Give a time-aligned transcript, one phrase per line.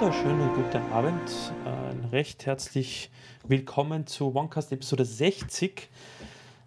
[0.00, 1.52] wunderschönen guten Abend.
[1.64, 3.12] Ein recht herzlich
[3.46, 5.88] willkommen zu OneCast Episode 60.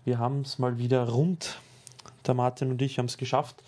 [0.05, 1.59] Wir haben es mal wieder rund.
[2.25, 3.61] Der Martin und ich haben es geschafft.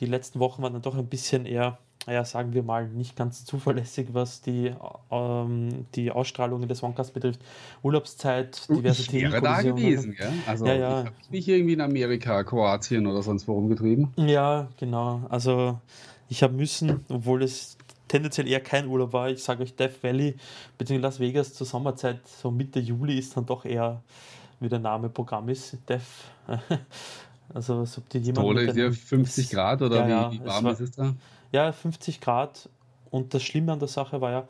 [0.00, 1.78] Die letzten Wochen waren dann doch ein bisschen eher,
[2.08, 4.74] naja, sagen wir mal, nicht ganz zuverlässig, was die,
[5.12, 7.40] ähm, die Ausstrahlungen des OneCast betrifft.
[7.84, 10.32] Urlaubszeit, diverse ich wäre da gewesen, ja?
[10.44, 11.04] Also ja, ja.
[11.22, 14.08] ich nicht irgendwie in Amerika, Kroatien oder sonst wo rumgetrieben.
[14.16, 15.22] Ja, genau.
[15.28, 15.78] Also
[16.28, 17.77] ich habe müssen, obwohl es
[18.08, 19.28] tendenziell eher kein Urlaub war.
[19.28, 20.36] Ich sage euch, Death Valley
[20.78, 20.98] bzw.
[20.98, 24.02] Las Vegas zur Sommerzeit, so Mitte Juli, ist dann doch eher,
[24.60, 26.00] wie der Name Programm ist, Death.
[27.54, 28.46] also, als ob die jemand.
[28.46, 31.14] Tolle ist ja 50 Grad oder ja, wie, wie warm war, ist es da?
[31.52, 32.68] Ja, 50 Grad.
[33.10, 34.48] Und das Schlimme an der Sache war ja,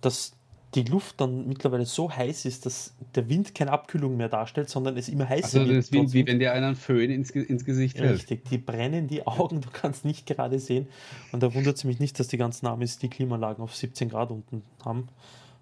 [0.00, 0.32] dass
[0.74, 4.96] die Luft dann mittlerweile so heiß ist, dass der Wind keine Abkühlung mehr darstellt, sondern
[4.96, 6.02] es immer heißer also das wird.
[6.02, 8.14] Also wie wenn dir einer einen Föhn ins, ins Gesicht hält.
[8.14, 10.88] Richtig, die brennen die Augen, du kannst nicht gerade sehen.
[11.32, 14.30] Und da wundert es mich nicht, dass die ganzen Amis die Klimaanlagen auf 17 Grad
[14.30, 15.08] unten haben,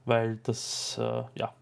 [0.04, 1.54] weil das, äh, ja,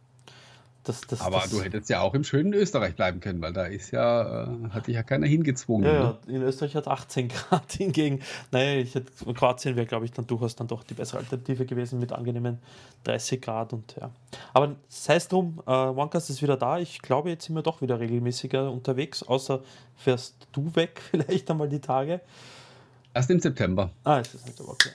[0.84, 3.66] das, das, Aber das, du hättest ja auch im schönen Österreich bleiben können, weil da
[3.66, 5.84] ist ja, äh, hat dich ja keiner hingezwungen.
[5.84, 6.34] Ja, ne?
[6.34, 8.20] in Österreich hat 18 Grad hingegen.
[8.50, 12.00] Naja, ich hätte, Kroatien wäre, glaube ich, dann durchaus dann doch die bessere Alternative gewesen
[12.00, 12.58] mit angenehmen
[13.04, 14.10] 30 Grad und ja.
[14.52, 16.78] Aber sei es drum, äh, OneCast ist wieder da.
[16.78, 19.62] Ich glaube, jetzt sind wir doch wieder regelmäßiger unterwegs, außer
[19.96, 22.20] fährst du weg vielleicht einmal die Tage.
[23.14, 23.90] Erst im September.
[24.02, 24.90] Ah, es ist September, okay.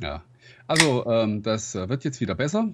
[0.00, 0.22] Ja.
[0.68, 2.68] Also, ähm, das äh, wird jetzt wieder besser.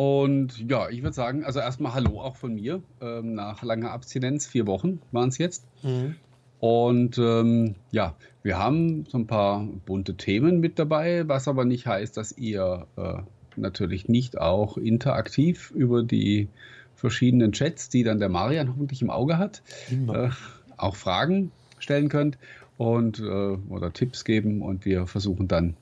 [0.00, 2.82] Und ja, ich würde sagen, also erstmal Hallo auch von mir.
[3.02, 5.66] Ähm, nach langer Abstinenz, vier Wochen waren es jetzt.
[5.82, 6.14] Mhm.
[6.58, 11.86] Und ähm, ja, wir haben so ein paar bunte Themen mit dabei, was aber nicht
[11.86, 13.18] heißt, dass ihr äh,
[13.56, 16.48] natürlich nicht auch interaktiv über die
[16.94, 20.30] verschiedenen Chats, die dann der Marian hoffentlich im Auge hat, äh,
[20.78, 22.38] auch Fragen stellen könnt
[22.78, 23.22] und äh,
[23.68, 25.76] oder Tipps geben und wir versuchen dann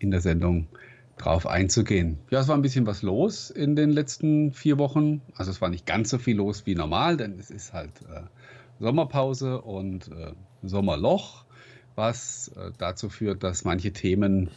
[0.00, 0.66] in der Sendung
[1.16, 2.18] drauf einzugehen.
[2.30, 5.22] Ja, es war ein bisschen was los in den letzten vier Wochen.
[5.36, 8.22] Also es war nicht ganz so viel los wie normal, denn es ist halt äh,
[8.80, 11.44] Sommerpause und äh, Sommerloch,
[11.94, 14.50] was äh, dazu führt, dass manche Themen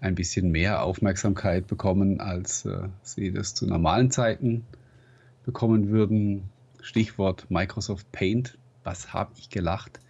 [0.00, 4.64] ein bisschen mehr Aufmerksamkeit bekommen, als äh, sie das zu normalen Zeiten
[5.44, 6.48] bekommen würden.
[6.80, 8.56] Stichwort Microsoft Paint.
[8.84, 10.00] Was habe ich gelacht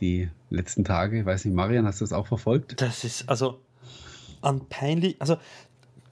[0.00, 1.20] die letzten Tage?
[1.20, 2.80] Ich weiß nicht, Marian, hast du das auch verfolgt?
[2.80, 3.60] Das ist, also
[4.46, 5.36] an peinlich, also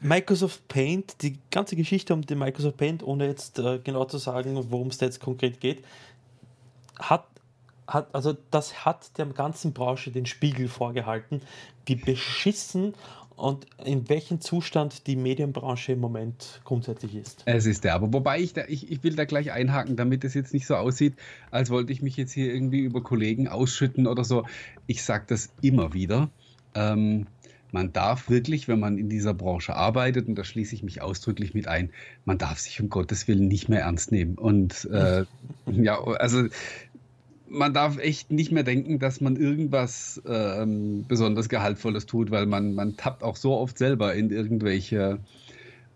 [0.00, 4.58] Microsoft Paint, die ganze Geschichte um den Microsoft Paint, ohne jetzt äh, genau zu sagen,
[4.70, 5.82] worum es jetzt konkret geht,
[6.98, 7.26] hat,
[7.86, 11.40] hat, also das hat der ganzen Branche den Spiegel vorgehalten,
[11.86, 12.94] wie beschissen
[13.36, 17.42] und in welchem Zustand die Medienbranche im Moment grundsätzlich ist.
[17.46, 20.34] Es ist der, aber wobei ich, da, ich, ich will da gleich einhaken, damit es
[20.34, 21.14] jetzt nicht so aussieht,
[21.50, 24.44] als wollte ich mich jetzt hier irgendwie über Kollegen ausschütten oder so.
[24.86, 26.30] Ich sage das immer wieder.
[26.74, 27.26] Ähm,
[27.74, 31.54] man darf wirklich, wenn man in dieser Branche arbeitet, und da schließe ich mich ausdrücklich
[31.54, 31.90] mit ein,
[32.24, 34.38] man darf sich um Gottes Willen nicht mehr ernst nehmen.
[34.38, 35.24] Und äh,
[35.66, 36.44] ja, also
[37.48, 42.74] man darf echt nicht mehr denken, dass man irgendwas ähm, besonders Gehaltvolles tut, weil man,
[42.74, 45.18] man tappt auch so oft selber in irgendwelche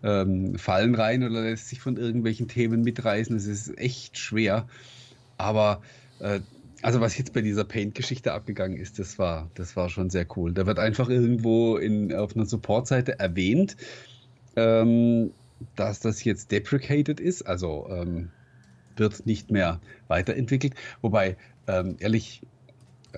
[0.03, 3.37] ähm, Fallen rein oder lässt sich von irgendwelchen Themen mitreißen.
[3.37, 4.67] Es ist echt schwer.
[5.37, 5.81] Aber
[6.19, 6.41] äh,
[6.81, 10.53] also was jetzt bei dieser Paint-Geschichte abgegangen ist, das war, das war schon sehr cool.
[10.53, 13.75] Da wird einfach irgendwo in, auf einer Support-Seite erwähnt,
[14.55, 15.31] ähm,
[15.75, 18.29] dass das jetzt deprecated ist, also ähm,
[18.95, 20.75] wird nicht mehr weiterentwickelt.
[21.01, 22.41] Wobei, ähm, ehrlich,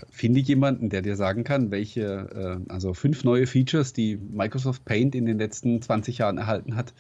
[0.10, 4.86] finde ich jemanden, der dir sagen kann, welche, äh, also fünf neue Features, die Microsoft
[4.86, 6.94] Paint in den letzten 20 Jahren erhalten hat,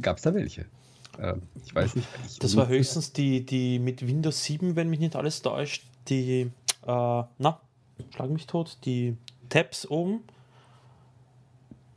[0.00, 0.66] gab es da welche?
[1.18, 2.08] Äh, ich weiß nicht.
[2.28, 6.50] Ich das war höchstens die, die mit Windows 7, wenn mich nicht alles täuscht, die,
[6.86, 7.60] äh, na,
[8.14, 9.16] schlag mich tot, die
[9.48, 10.20] Tabs oben.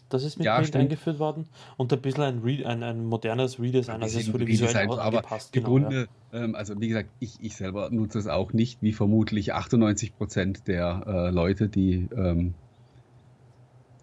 [0.09, 1.49] Das ist mit ja, eingeführt worden.
[1.75, 5.17] Und ein bisschen ein, Re ein, ein modernes Redesign, also es wurde visuell Redesign, aber.
[5.17, 6.43] Im genau, Grunde, ja.
[6.43, 10.67] ähm, also wie gesagt, ich, ich selber nutze es auch nicht, wie vermutlich 98 Prozent
[10.67, 12.53] der äh, Leute, die ähm,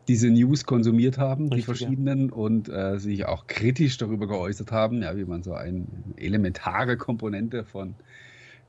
[0.08, 2.34] diese News konsumiert haben, Richtig, die verschiedenen, ja.
[2.34, 5.86] und äh, sich auch kritisch darüber geäußert haben, ja, wie man so eine
[6.16, 7.94] elementare Komponente von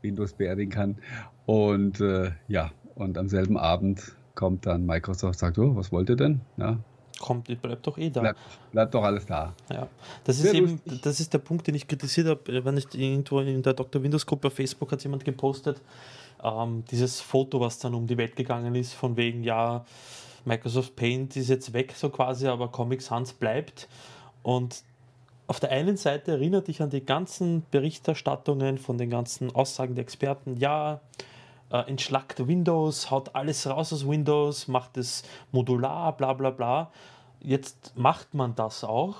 [0.01, 0.97] Windows beerdigen kann.
[1.45, 6.15] Und äh, ja, und am selben Abend kommt dann Microsoft, sagt, oh, was wollt ihr
[6.15, 6.41] denn?
[6.57, 6.79] Ja,
[7.19, 8.21] kommt, bleibt doch eh da.
[8.21, 8.39] Bleibt,
[8.71, 9.53] bleibt doch alles da.
[9.71, 9.87] Ja,
[10.23, 13.61] das ist eben, das ist der Punkt, den ich kritisiert habe, wenn ich irgendwo in
[13.61, 14.01] der Dr.
[14.01, 15.81] Windows Gruppe auf Facebook hat jemand gepostet,
[16.43, 19.85] ähm, dieses Foto, was dann um die Welt gegangen ist, von wegen, ja,
[20.45, 23.87] Microsoft Paint ist jetzt weg, so quasi, aber Comic Sans bleibt.
[24.43, 24.83] Und
[25.47, 30.03] auf der einen Seite erinnert dich an die ganzen Berichterstattungen von den ganzen Aussagen der
[30.03, 31.01] Experten, ja,
[31.71, 36.91] äh, entschlackt Windows, haut alles raus aus Windows, macht es modular, bla bla bla.
[37.39, 39.17] Jetzt macht man das auch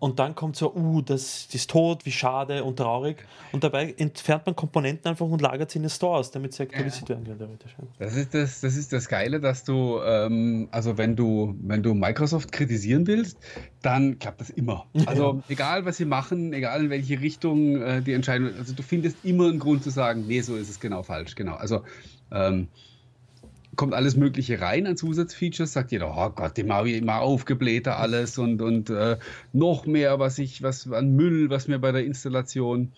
[0.00, 3.18] und dann kommt so, uh, das, das ist tot, wie schade und traurig.
[3.52, 6.62] Und dabei entfernt man Komponenten einfach und lagert sie in den Store aus, damit sie
[6.62, 7.16] aktualisiert ja.
[7.26, 7.58] werden können.
[7.98, 11.92] Das ist das, das ist das Geile, dass du, ähm, also wenn du, wenn du
[11.92, 13.36] Microsoft kritisieren willst,
[13.82, 14.86] dann klappt das immer.
[15.10, 15.42] Also ja.
[15.48, 19.48] egal, was sie machen, egal in welche Richtung äh, die Entscheidung, also du findest immer
[19.48, 21.54] einen Grund zu sagen, nee, so ist es genau falsch, genau.
[21.54, 21.82] Also
[22.30, 22.68] ähm,
[23.80, 28.60] kommt alles Mögliche rein an Zusatzfeatures, sagt jeder, oh Gott, immer, immer aufgeblähter alles und,
[28.60, 29.16] und äh,
[29.54, 32.92] noch mehr, was ich, was an Müll, was mir bei der Installation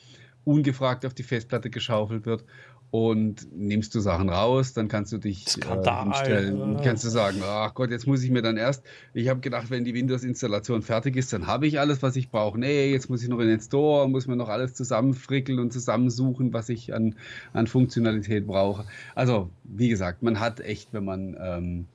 [0.45, 2.45] ungefragt auf die Festplatte geschaufelt wird
[2.93, 6.75] und nimmst du Sachen raus, dann kannst du dich äh, hinstellen.
[6.75, 6.81] Ja.
[6.85, 8.85] Kannst du sagen, ach Gott, jetzt muss ich mir dann erst,
[9.15, 12.61] ich habe gedacht, wenn die Windows-Installation fertig ist, dann habe ich alles, was ich brauche.
[12.61, 16.53] Nee, jetzt muss ich noch in den Store, muss mir noch alles zusammenfrickeln und zusammensuchen,
[16.53, 17.15] was ich an,
[17.55, 18.85] an Funktionalität brauche.
[19.15, 21.87] Also, wie gesagt, man hat echt, wenn man, ähm,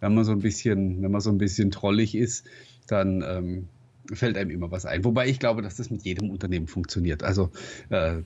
[0.00, 2.44] wenn man so ein bisschen, wenn man so ein bisschen trollig ist,
[2.88, 3.68] dann ähm,
[4.12, 5.02] fällt einem immer was ein.
[5.02, 7.22] Wobei ich glaube, dass das mit jedem Unternehmen funktioniert.
[7.22, 7.50] Also
[7.88, 8.18] äh,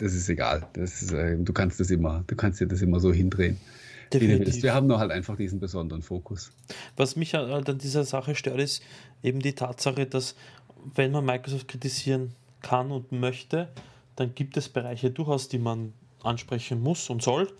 [0.00, 0.66] das ist egal.
[0.72, 3.58] Das ist, äh, du kannst das immer, du kannst dir das immer so hindrehen.
[4.12, 6.50] Wir haben nur halt einfach diesen besonderen Fokus.
[6.96, 8.82] Was mich halt an dieser Sache stört, ist
[9.22, 10.34] eben die Tatsache, dass
[10.94, 13.68] wenn man Microsoft kritisieren kann und möchte,
[14.16, 15.92] dann gibt es Bereiche durchaus, die man
[16.22, 17.52] ansprechen muss und soll.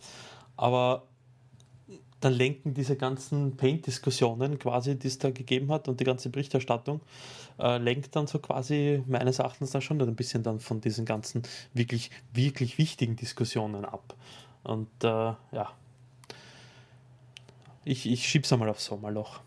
[0.56, 1.04] Aber
[2.20, 7.00] dann lenken diese ganzen Paint-Diskussionen quasi, die es da gegeben hat und die ganze Berichterstattung,
[7.58, 11.42] äh, lenkt dann so quasi meines Erachtens dann schon ein bisschen dann von diesen ganzen
[11.72, 14.14] wirklich, wirklich wichtigen Diskussionen ab.
[14.62, 15.72] Und äh, ja,
[17.84, 19.40] ich, ich schieb's einmal aufs Sommerloch.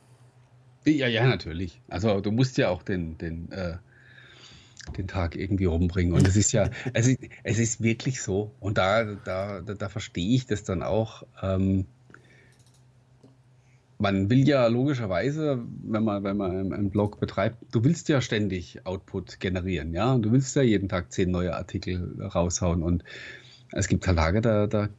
[0.85, 1.79] Ja, ja, natürlich.
[1.87, 3.77] Also du musst ja auch den, den, äh,
[4.97, 6.13] den Tag irgendwie rumbringen.
[6.13, 8.51] Und es ist ja, es ist, es ist wirklich so.
[8.59, 11.23] Und da, da, da, da verstehe ich das dann auch.
[11.41, 11.85] Ähm,
[14.03, 18.85] man will ja logischerweise, wenn man, wenn man einen Blog betreibt, du willst ja ständig
[18.85, 20.13] Output generieren, ja.
[20.13, 22.83] Und du willst ja jeden Tag zehn neue Artikel raushauen.
[22.83, 23.05] Und
[23.71, 24.89] es gibt halt Tage, da, da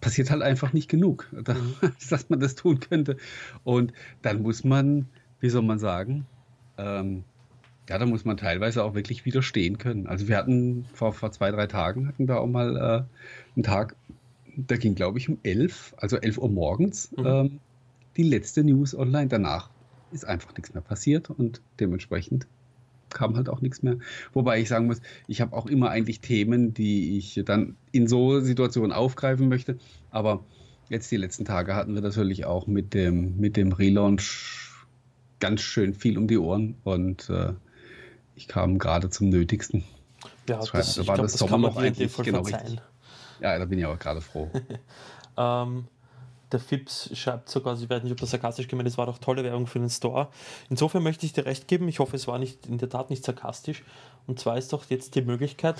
[0.00, 1.54] passiert halt einfach nicht genug, da,
[2.08, 3.18] dass man das tun könnte.
[3.62, 5.06] Und dann muss man,
[5.40, 6.26] wie soll man sagen,
[6.78, 7.24] ähm,
[7.90, 10.06] ja, da muss man teilweise auch wirklich widerstehen können.
[10.06, 13.96] Also wir hatten vor, vor zwei, drei Tagen hatten wir auch mal äh, einen Tag,
[14.56, 17.26] da ging, glaube ich, um elf, also elf Uhr morgens, mhm.
[17.26, 17.60] ähm,
[18.18, 19.28] die letzte News online.
[19.28, 19.70] Danach
[20.12, 22.46] ist einfach nichts mehr passiert und dementsprechend
[23.10, 23.96] kam halt auch nichts mehr.
[24.34, 28.40] Wobei ich sagen muss, ich habe auch immer eigentlich Themen, die ich dann in so
[28.40, 29.78] Situationen aufgreifen möchte.
[30.10, 30.44] Aber
[30.90, 34.74] jetzt die letzten Tage hatten wir natürlich auch mit dem, mit dem Relaunch
[35.40, 37.52] ganz schön viel um die Ohren und äh,
[38.34, 39.84] ich kam gerade zum Nötigsten.
[40.48, 42.66] Ja, das, das, da war glaub, das, Sommer noch eigentlich genau verzeihen.
[42.66, 42.82] richtig.
[43.40, 44.50] Ja, da bin ich aber gerade froh.
[45.36, 45.86] ähm,
[46.52, 49.44] der Fips schreibt sogar, ich weiß nicht, ob das sarkastisch gemeint ist, war doch tolle
[49.44, 50.28] Werbung für den Store.
[50.70, 53.24] Insofern möchte ich dir recht geben, ich hoffe, es war nicht in der Tat nicht
[53.24, 53.84] sarkastisch.
[54.26, 55.76] Und zwar ist doch jetzt die Möglichkeit,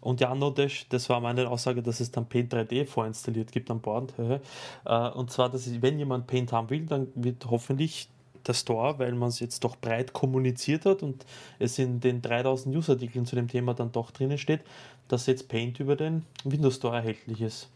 [0.00, 3.80] und ja, Nodesh, das war meine Aussage, dass es dann Paint 3D vorinstalliert gibt an
[3.80, 4.14] Bord.
[4.18, 8.08] Äh, und zwar, dass wenn jemand Paint haben will, dann wird hoffentlich
[8.46, 11.26] der Store, weil man es jetzt doch breit kommuniziert hat und
[11.58, 14.60] es in den 3000 User-Artikeln zu dem Thema dann doch drinnen steht,
[15.08, 17.68] dass jetzt Paint über den Windows Store erhältlich ist.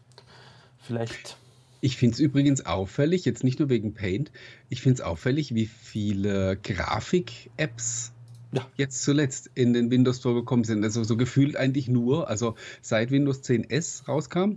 [0.79, 1.37] Vielleicht
[1.85, 4.31] ich finde es übrigens auffällig, jetzt nicht nur wegen Paint,
[4.69, 8.11] ich finde es auffällig, wie viele Grafik-Apps
[8.53, 8.65] ja.
[8.75, 10.83] jetzt zuletzt in den Windows Store gekommen sind.
[10.83, 14.53] Also so gefühlt eigentlich nur, also seit Windows 10S rauskam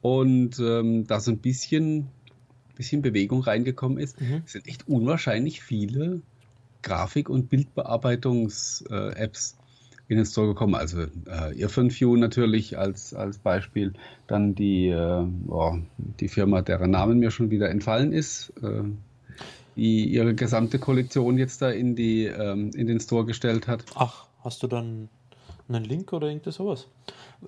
[0.00, 2.08] und ähm, da so ein bisschen,
[2.74, 4.42] bisschen Bewegung reingekommen ist, mhm.
[4.44, 6.22] sind echt unwahrscheinlich viele
[6.82, 9.58] Grafik- und Bildbearbeitungs-Apps
[10.08, 10.74] in den Store gekommen.
[10.74, 13.94] Also äh, Earphone natürlich als, als Beispiel.
[14.26, 15.76] Dann die, äh, oh,
[16.20, 18.82] die Firma, deren Namen mir schon wieder entfallen ist, äh,
[19.76, 23.84] die ihre gesamte Kollektion jetzt da in, die, ähm, in den Store gestellt hat.
[23.94, 25.08] Ach, hast du dann
[25.68, 26.86] einen Link oder irgendwas sowas?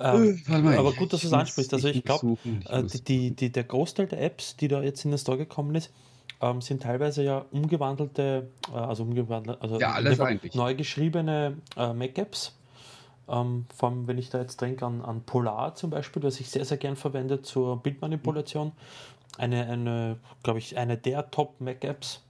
[0.00, 1.72] Ähm, mal, aber gut, dass du es ansprichst.
[1.72, 2.36] Also ich, glaube,
[2.68, 5.90] äh, die, die, der Großteil der Apps, die da jetzt in den Store gekommen ist,
[6.40, 9.98] ähm, sind teilweise ja umgewandelte, äh, also umgewandelt, also ja,
[10.54, 12.56] neu geschriebene äh, Mac-Apps.
[13.28, 16.48] Ähm, vor allem, wenn ich da jetzt denke an, an Polar zum Beispiel, was ich
[16.48, 18.72] sehr, sehr gern verwende zur Bildmanipulation.
[19.38, 22.22] Eine, eine glaube ich, eine der Top-Mac-Apps.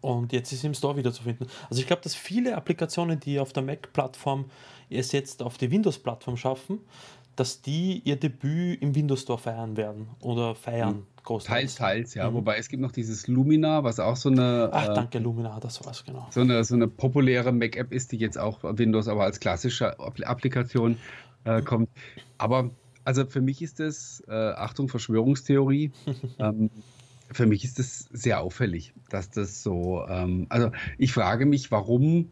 [0.00, 1.46] Und jetzt ist sie im Store wieder zu finden.
[1.70, 4.46] Also ich glaube, dass viele Applikationen, die auf der Mac-Plattform
[4.90, 6.80] es jetzt auf die Windows-Plattform schaffen,
[7.36, 11.04] dass die ihr Debüt im Windows Store feiern werden oder feiern.
[11.26, 11.40] Mhm.
[11.40, 12.30] Teils, teils, ja.
[12.30, 12.34] Mhm.
[12.34, 14.68] Wobei es gibt noch dieses Lumina, was auch so eine.
[14.72, 16.26] Ach, äh, danke, Lumina, das war's, genau.
[16.30, 20.98] So eine, so eine populäre Mac-App ist, die jetzt auch Windows aber als klassische Applikation
[21.44, 21.88] äh, kommt.
[22.36, 22.70] Aber
[23.04, 25.92] Also für mich ist das, äh, Achtung, Verschwörungstheorie,
[26.38, 26.70] ähm,
[27.30, 32.30] für mich ist das sehr auffällig, dass das so, ähm, also ich frage mich, warum,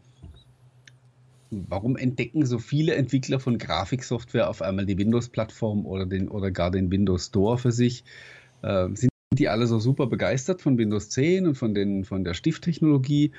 [1.53, 6.71] warum entdecken so viele Entwickler von Grafiksoftware auf einmal die Windows-Plattform oder, den, oder gar
[6.71, 8.05] den Windows Store für sich?
[8.63, 12.35] Äh, sind die alle so super begeistert von Windows 10 und von, den, von der
[12.35, 13.33] Stifttechnologie?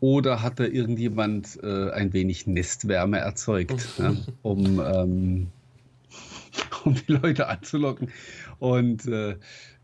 [0.00, 5.48] Oder hat da irgendjemand äh, ein wenig Nestwärme erzeugt, ja, um, ähm,
[6.84, 8.10] um die Leute anzulocken?
[8.58, 9.36] Und äh,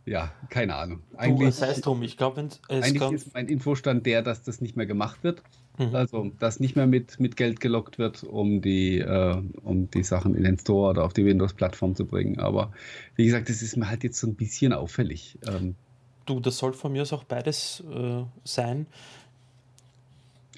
[0.08, 1.02] ja, keine Ahnung.
[1.16, 4.86] Eigentlich, du, heißt drum, ich glaube, eigentlich ist mein Infostand der, dass das nicht mehr
[4.86, 5.42] gemacht wird.
[5.78, 5.94] Mhm.
[5.94, 10.34] Also, dass nicht mehr mit, mit Geld gelockt wird, um die, äh, um die Sachen
[10.34, 12.40] in den Store oder auf die Windows-Plattform zu bringen.
[12.40, 12.72] Aber
[13.14, 15.38] wie gesagt, das ist mir halt jetzt so ein bisschen auffällig.
[15.46, 15.76] Ähm,
[16.26, 18.86] du, das soll von mir aus auch beides äh, sein.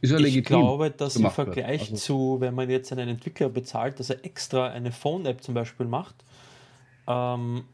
[0.01, 3.51] Ist ja ich legitim, glaube, dass im Vergleich also, zu, wenn man jetzt einen Entwickler
[3.51, 6.17] bezahlt, dass er extra eine Phone-App zum Beispiel macht,
[7.07, 7.65] ähm,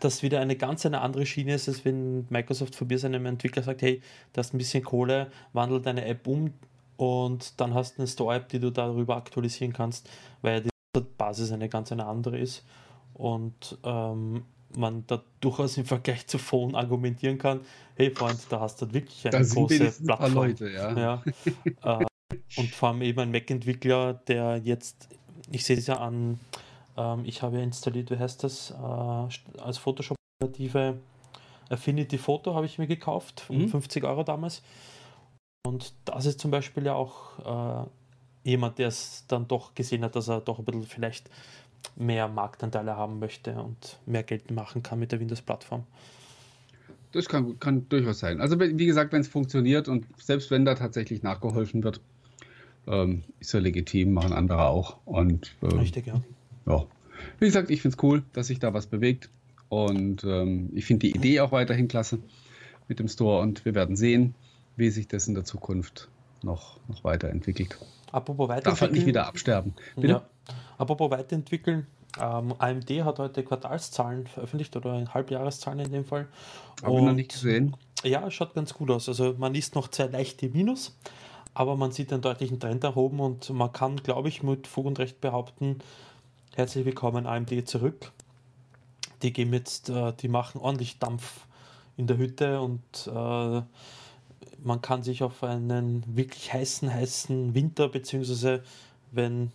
[0.00, 3.82] das wieder eine ganz eine andere Schiene ist, als wenn Microsoft für seinem Entwickler sagt,
[3.82, 6.52] hey, du hast ein bisschen Kohle, wandel deine App um
[6.96, 10.08] und dann hast du eine Store-App, die du darüber aktualisieren kannst,
[10.40, 10.70] weil die
[11.16, 12.64] Basis eine ganz eine andere ist
[13.14, 14.44] und ähm,
[14.76, 17.60] man da durchaus im Vergleich zu Phone argumentieren kann,
[17.96, 20.34] hey Freund, da hast du wirklich eine da große Plattform.
[20.34, 20.98] Leute, ja.
[20.98, 21.22] ja
[22.00, 22.04] äh,
[22.56, 25.08] und vor allem eben ein Mac-Entwickler, der jetzt,
[25.50, 26.38] ich sehe es ja an
[26.96, 28.74] ähm, ich habe installiert, wie heißt das, äh,
[29.60, 30.98] als Photoshop-Alternative
[31.70, 33.68] Affinity Photo habe ich mir gekauft, um mhm.
[33.68, 34.62] 50 Euro damals.
[35.66, 40.16] Und das ist zum Beispiel ja auch äh, jemand, der es dann doch gesehen hat,
[40.16, 41.30] dass er doch ein bisschen vielleicht
[41.96, 45.84] mehr Marktanteile haben möchte und mehr Geld machen kann mit der Windows-Plattform.
[47.12, 48.40] Das kann, kann durchaus sein.
[48.40, 52.00] Also wie gesagt, wenn es funktioniert und selbst wenn da tatsächlich nachgeholfen wird,
[52.86, 54.98] ähm, ist ja legitim, machen andere auch.
[55.04, 56.20] Und, äh, Richtig, ja
[56.66, 56.86] ja,
[57.38, 59.30] wie gesagt, ich finde es cool, dass sich da was bewegt.
[59.68, 62.18] Und ähm, ich finde die Idee auch weiterhin klasse
[62.88, 63.40] mit dem Store.
[63.40, 64.34] Und wir werden sehen,
[64.76, 66.08] wie sich das in der Zukunft
[66.42, 67.78] noch, noch weiterentwickelt.
[68.10, 68.64] Apropos weiterentwickeln.
[68.64, 69.74] Darf halt nicht wieder absterben.
[69.96, 70.08] Bitte?
[70.08, 70.26] Ja.
[70.76, 71.86] Apropos weiterentwickeln.
[72.20, 76.28] Ähm, AMD hat heute Quartalszahlen veröffentlicht oder Halbjahreszahlen in dem Fall.
[76.82, 77.74] Habe ich noch nicht gesehen.
[78.04, 79.08] Ja, schaut ganz gut aus.
[79.08, 80.98] Also man liest noch zwei leichte Minus,
[81.54, 84.98] aber man sieht einen deutlichen Trend erhoben und man kann, glaube ich, mit Fug und
[84.98, 85.78] Recht behaupten,
[86.54, 88.12] Herzlich willkommen AMD zurück.
[89.22, 91.46] Die geben jetzt, äh, die machen ordentlich Dampf
[91.96, 93.62] in der Hütte und äh,
[94.62, 98.62] man kann sich auf einen wirklich heißen, heißen Winter, beziehungsweise
[99.12, 99.50] wenn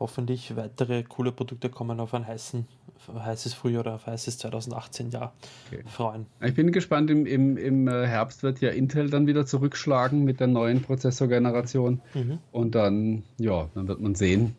[0.00, 2.66] hoffentlich weitere coole Produkte kommen, auf ein heißen,
[3.08, 5.32] heißes Frühjahr oder auf heißes 2018 Jahr
[5.68, 5.84] okay.
[5.86, 6.26] freuen.
[6.44, 10.48] Ich bin gespannt, im, im, im Herbst wird ja Intel dann wieder zurückschlagen mit der
[10.48, 12.40] neuen Prozessorgeneration mhm.
[12.50, 14.56] und dann, ja, dann wird man sehen,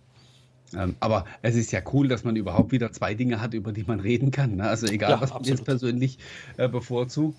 [0.99, 3.99] aber es ist ja cool, dass man überhaupt wieder zwei Dinge hat, über die man
[3.99, 4.57] reden kann.
[4.57, 4.67] Ne?
[4.67, 6.17] Also egal, ja, was man jetzt persönlich
[6.57, 7.37] äh, bevorzugt,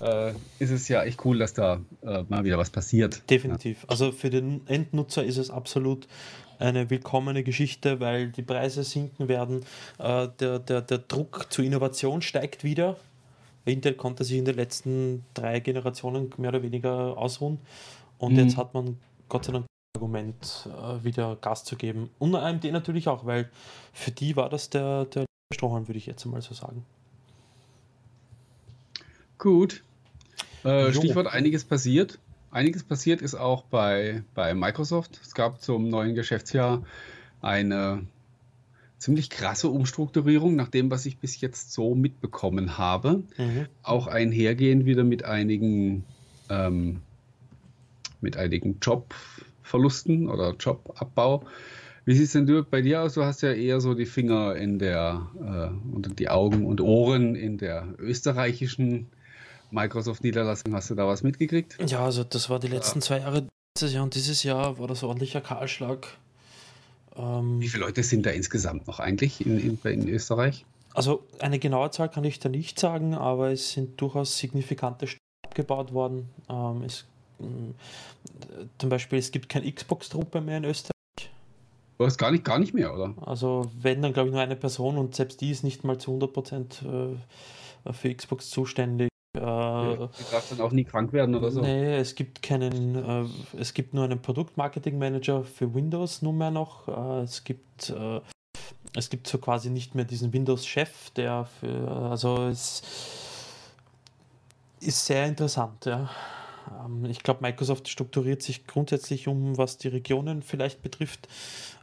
[0.00, 3.28] äh, ist es ja echt cool, dass da äh, mal wieder was passiert.
[3.28, 3.82] Definitiv.
[3.82, 3.88] Ja.
[3.88, 6.06] Also für den Endnutzer ist es absolut
[6.58, 9.66] eine willkommene Geschichte, weil die Preise sinken werden.
[9.98, 12.96] Der, der, der Druck zur Innovation steigt wieder.
[13.66, 17.58] Intel konnte sich in den letzten drei Generationen mehr oder weniger ausruhen.
[18.16, 18.38] Und mhm.
[18.38, 18.96] jetzt hat man
[19.28, 22.10] Gott sei Dank Argument, äh, wieder Gas zu geben.
[22.18, 23.50] Und AMD natürlich auch, weil
[23.92, 25.24] für die war das der, der
[25.54, 26.84] Strohhalm, würde ich jetzt mal so sagen.
[29.38, 29.82] Gut.
[30.64, 32.18] Äh, Stichwort einiges passiert.
[32.50, 35.20] Einiges passiert ist auch bei, bei Microsoft.
[35.22, 36.82] Es gab zum neuen Geschäftsjahr
[37.40, 38.06] eine
[38.98, 43.22] ziemlich krasse Umstrukturierung, nach dem, was ich bis jetzt so mitbekommen habe.
[43.36, 43.66] Mhm.
[43.82, 46.04] Auch einhergehend wieder mit einigen,
[46.48, 47.02] ähm,
[48.20, 49.14] mit einigen Job,
[49.66, 51.44] Verlusten oder Jobabbau.
[52.04, 53.14] Wie sieht es denn bei dir aus?
[53.14, 57.34] Du hast ja eher so die Finger in der äh, und die Augen und Ohren
[57.34, 59.08] in der österreichischen
[59.72, 60.72] Microsoft-Niederlassung.
[60.72, 61.76] Hast du da was mitgekriegt?
[61.84, 63.04] Ja, also das war die letzten ja.
[63.04, 63.48] zwei Jahre.
[63.74, 66.06] Letztes Jahr und dieses Jahr war das ordentlicher Kahlschlag.
[67.16, 70.64] Ähm, Wie viele Leute sind da insgesamt noch eigentlich in, in, in Österreich?
[70.94, 75.20] Also eine genaue Zahl kann ich da nicht sagen, aber es sind durchaus signifikante Stellen
[75.44, 76.30] abgebaut worden.
[76.48, 77.04] Ähm, es
[78.78, 80.92] zum Beispiel, es gibt keine Xbox-Truppe mehr in Österreich.
[81.98, 83.14] Was gar nicht, gar nicht mehr, oder?
[83.24, 86.12] Also, wenn, dann glaube ich nur eine Person und selbst die ist nicht mal zu
[86.12, 89.08] 100% äh, für Xbox zuständig.
[89.34, 91.60] Äh, ja, die darf dann auch nie krank werden oder so.
[91.60, 93.24] Nee, es gibt keinen, äh,
[93.58, 96.88] es gibt nur einen Produktmarketing-Manager für Windows nunmehr noch.
[96.88, 98.20] Äh, es gibt äh,
[98.96, 102.82] es gibt so quasi nicht mehr diesen Windows-Chef, der für, also es
[104.80, 106.08] ist sehr interessant, ja.
[106.70, 111.28] Ähm, ich glaube, Microsoft strukturiert sich grundsätzlich um, was die Regionen vielleicht betrifft,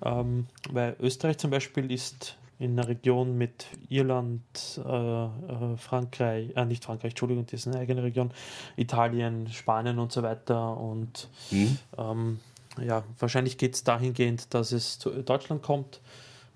[0.03, 4.41] ähm, weil Österreich zum Beispiel ist in einer Region mit Irland,
[4.77, 8.31] äh, äh, Frankreich, äh, nicht Frankreich, Entschuldigung, das ist eine eigene Region,
[8.77, 10.77] Italien, Spanien und so weiter.
[10.77, 11.77] Und mhm.
[11.97, 12.39] ähm,
[12.81, 15.99] ja, wahrscheinlich geht es dahingehend, dass es zu Deutschland kommt,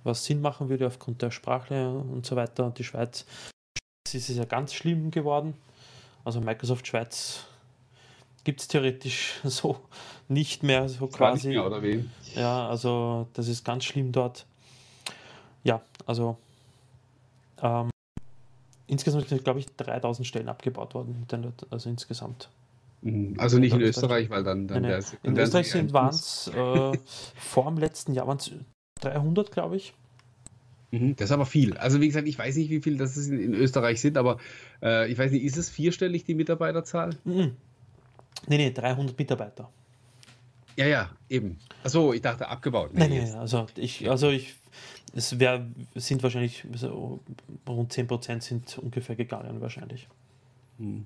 [0.03, 2.65] was Sinn machen würde aufgrund der Sprache und so weiter.
[2.65, 3.25] Und die Schweiz
[4.13, 5.55] ist es ja ganz schlimm geworden.
[6.23, 7.45] Also Microsoft Schweiz
[8.47, 9.75] gibt es theoretisch so
[10.29, 11.49] nicht mehr, so quasi.
[11.49, 12.05] Mehr, oder wie?
[12.33, 14.45] Ja, also das ist ganz schlimm dort.
[15.65, 16.37] Ja, also
[17.61, 17.89] ähm,
[18.87, 21.25] insgesamt sind, glaube ich, 3000 Stellen abgebaut worden,
[21.69, 22.47] also insgesamt.
[23.01, 23.35] Mhm.
[23.37, 25.03] Also nicht in Österreich, weil dann, dann nee, nee.
[25.23, 26.97] In Österreich waren es äh,
[27.35, 28.49] vor dem letzten Jahr waren es
[29.01, 29.93] 300, glaube ich.
[30.91, 31.75] Mhm, das ist aber viel.
[31.75, 34.37] Also wie gesagt, ich weiß nicht, wie viel das in, in Österreich sind, aber
[34.81, 37.09] äh, ich weiß nicht, ist es vierstellig die Mitarbeiterzahl?
[37.25, 37.57] Mhm.
[38.47, 39.69] Nee, nee, 300 Mitarbeiter.
[40.77, 41.57] Ja, ja, eben.
[41.83, 42.91] Achso, ich dachte abgebaut.
[42.93, 44.55] Nee, nee, nee also ich, also ich,
[45.13, 45.65] es wär,
[45.95, 47.19] sind wahrscheinlich so
[47.67, 50.07] rund 10% sind ungefähr gegangen wahrscheinlich.
[50.77, 51.05] Hm.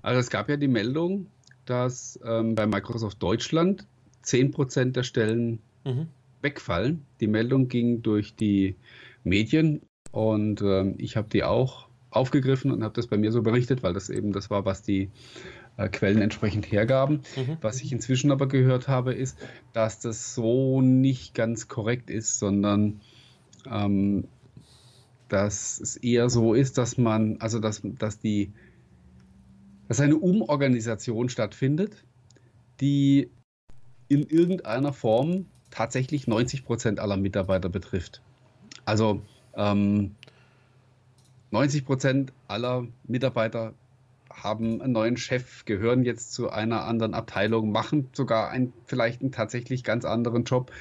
[0.00, 1.26] Also es gab ja die Meldung,
[1.66, 3.86] dass ähm, bei Microsoft Deutschland
[4.24, 6.08] 10% der Stellen mhm.
[6.40, 7.04] wegfallen.
[7.20, 8.74] Die Meldung ging durch die
[9.22, 13.82] Medien und ähm, ich habe die auch aufgegriffen und habe das bei mir so berichtet,
[13.82, 15.10] weil das eben das war, was die
[15.82, 17.22] äh, Quellen entsprechend hergaben.
[17.36, 17.58] Mhm.
[17.60, 19.38] Was ich inzwischen aber gehört habe, ist,
[19.72, 23.00] dass das so nicht ganz korrekt ist, sondern
[23.70, 24.24] ähm,
[25.28, 28.52] dass es eher so ist, dass man, also dass, dass die,
[29.88, 32.04] dass eine Umorganisation stattfindet,
[32.80, 33.30] die
[34.08, 38.20] in irgendeiner Form tatsächlich 90 Prozent aller Mitarbeiter betrifft.
[38.84, 39.22] Also
[39.56, 40.14] ähm,
[41.50, 43.74] 90 Prozent aller Mitarbeiter
[44.34, 49.32] haben einen neuen Chef, gehören jetzt zu einer anderen Abteilung, machen sogar ein, vielleicht einen
[49.32, 50.72] tatsächlich ganz anderen Job.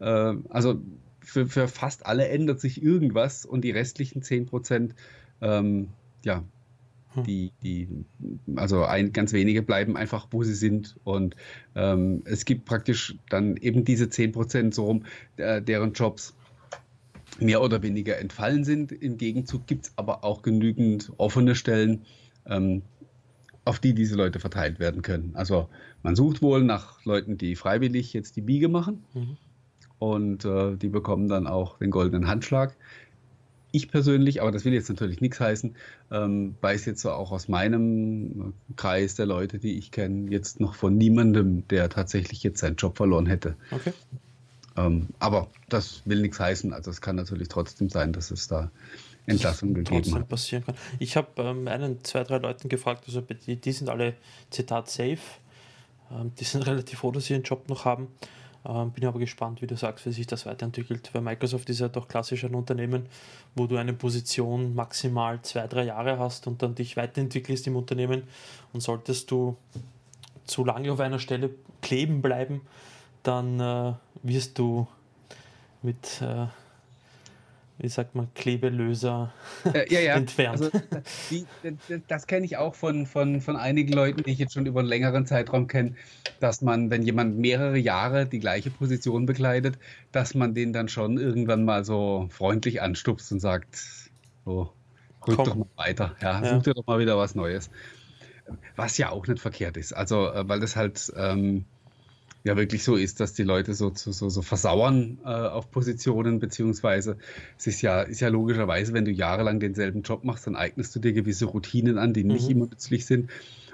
[0.00, 0.80] Äh, also
[1.20, 4.94] für, für fast alle ändert sich irgendwas und die restlichen 10 Prozent,
[5.40, 5.88] ähm,
[6.24, 6.44] ja,
[7.14, 7.24] hm.
[7.24, 7.88] die, die,
[8.54, 10.96] also ein, ganz wenige bleiben einfach, wo sie sind.
[11.04, 11.36] Und
[11.74, 15.04] ähm, es gibt praktisch dann eben diese 10 Prozent so rum,
[15.36, 16.34] äh, deren Jobs
[17.40, 18.92] mehr oder weniger entfallen sind.
[18.92, 22.04] Im Gegenzug gibt es aber auch genügend offene Stellen,
[22.48, 22.82] ähm,
[23.64, 25.32] auf die diese Leute verteilt werden können.
[25.34, 25.68] Also
[26.02, 29.36] man sucht wohl nach Leuten, die freiwillig jetzt die Biege machen mhm.
[29.98, 32.76] und äh, die bekommen dann auch den goldenen Handschlag.
[33.72, 35.74] Ich persönlich, aber das will jetzt natürlich nichts heißen,
[36.12, 40.74] ähm, weiß jetzt so auch aus meinem Kreis der Leute, die ich kenne, jetzt noch
[40.76, 43.56] von niemandem, der tatsächlich jetzt seinen Job verloren hätte.
[43.72, 43.92] Okay.
[44.76, 46.72] Ähm, aber das will nichts heißen.
[46.72, 48.70] Also es kann natürlich trotzdem sein, dass es da
[49.26, 50.28] Entlassung gegeben hat.
[50.28, 50.76] passieren kann.
[50.98, 54.14] Ich habe ähm, einen, zwei, drei Leuten gefragt, also die, die sind alle,
[54.50, 55.18] Zitat, safe.
[56.10, 58.08] Ähm, die sind relativ froh, dass sie ihren Job noch haben.
[58.68, 61.10] Ähm, bin aber gespannt, wie du sagst, wie sich das weiterentwickelt.
[61.12, 63.06] Weil Microsoft ist ja doch klassisch ein Unternehmen,
[63.54, 68.24] wo du eine Position maximal zwei, drei Jahre hast und dann dich weiterentwickelst im Unternehmen.
[68.72, 69.56] Und solltest du
[70.44, 72.62] zu lange auf einer Stelle kleben bleiben,
[73.22, 74.86] dann äh, wirst du
[75.82, 76.46] mit äh,
[77.78, 79.32] wie sagt man, Klebelöser
[79.72, 80.14] äh, ja, ja.
[80.16, 80.62] entfernt.
[80.62, 80.70] Also,
[81.30, 81.44] die,
[82.08, 84.88] das kenne ich auch von, von, von einigen Leuten, die ich jetzt schon über einen
[84.88, 85.94] längeren Zeitraum kenne,
[86.40, 89.78] dass man, wenn jemand mehrere Jahre die gleiche Position bekleidet,
[90.10, 93.76] dass man den dann schon irgendwann mal so freundlich anstupst und sagt,
[94.44, 94.72] so,
[95.26, 97.70] rück doch mal weiter, ja, ja, such dir doch mal wieder was Neues.
[98.76, 99.92] Was ja auch nicht verkehrt ist.
[99.92, 101.64] Also, äh, weil das halt ähm,
[102.46, 107.16] ja wirklich so ist, dass die Leute so, so, so versauern äh, auf Positionen, beziehungsweise
[107.58, 111.00] es ist ja, ist ja logischerweise, wenn du jahrelang denselben Job machst, dann eignest du
[111.00, 112.30] dir gewisse Routinen an, die mhm.
[112.30, 113.30] nicht immer nützlich sind.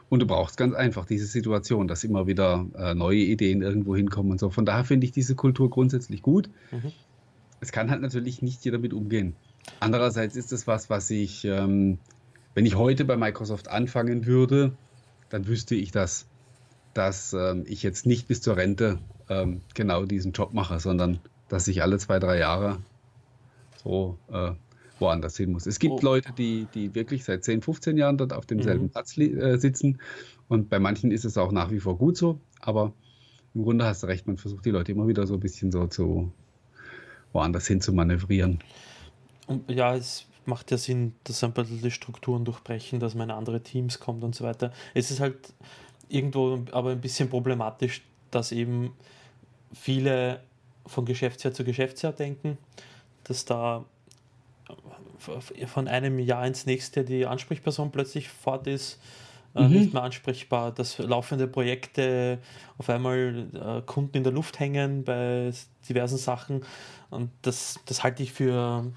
[0.08, 4.32] Und du brauchst ganz einfach diese Situation, dass immer wieder äh, neue Ideen irgendwo hinkommen
[4.32, 4.48] und so.
[4.48, 6.48] Von daher finde ich diese Kultur grundsätzlich gut.
[6.70, 6.92] Mhm.
[7.60, 9.34] Es kann halt natürlich nicht jeder mit umgehen.
[9.80, 11.98] Andererseits ist es was, was ich, ähm,
[12.54, 14.72] wenn ich heute bei Microsoft anfangen würde,
[15.28, 16.26] dann wüsste ich das
[16.94, 21.68] dass ähm, ich jetzt nicht bis zur Rente ähm, genau diesen Job mache, sondern dass
[21.68, 22.78] ich alle zwei, drei Jahre
[23.82, 24.52] so äh,
[24.98, 25.66] woanders hin muss.
[25.66, 26.00] Es gibt oh.
[26.02, 28.90] Leute, die, die wirklich seit 10, 15 Jahren dort auf demselben mhm.
[28.90, 30.00] Platz äh, sitzen
[30.48, 32.92] und bei manchen ist es auch nach wie vor gut so, aber
[33.54, 35.86] im Grunde hast du recht, man versucht die Leute immer wieder so ein bisschen so
[35.86, 36.32] zu
[37.32, 38.60] woanders hin zu manövrieren.
[39.46, 43.34] Und ja, es macht ja Sinn, dass ein bisschen die Strukturen durchbrechen, dass man in
[43.34, 44.72] andere Teams kommt und so weiter.
[44.94, 45.54] Es ist halt
[46.12, 48.92] irgendwo aber ein bisschen problematisch, dass eben
[49.72, 50.40] viele
[50.86, 52.58] von Geschäftsjahr zu Geschäftsjahr denken,
[53.24, 53.84] dass da
[55.66, 58.98] von einem Jahr ins nächste die Ansprechperson plötzlich fort ist.
[59.54, 59.70] äh, mhm.
[59.70, 62.38] nicht mehr ansprechbar, dass laufende Projekte
[62.78, 65.52] auf einmal äh, Kunden in der Luft hängen bei
[65.88, 66.64] diversen Sachen.
[67.10, 68.90] Und das, das halte ich für.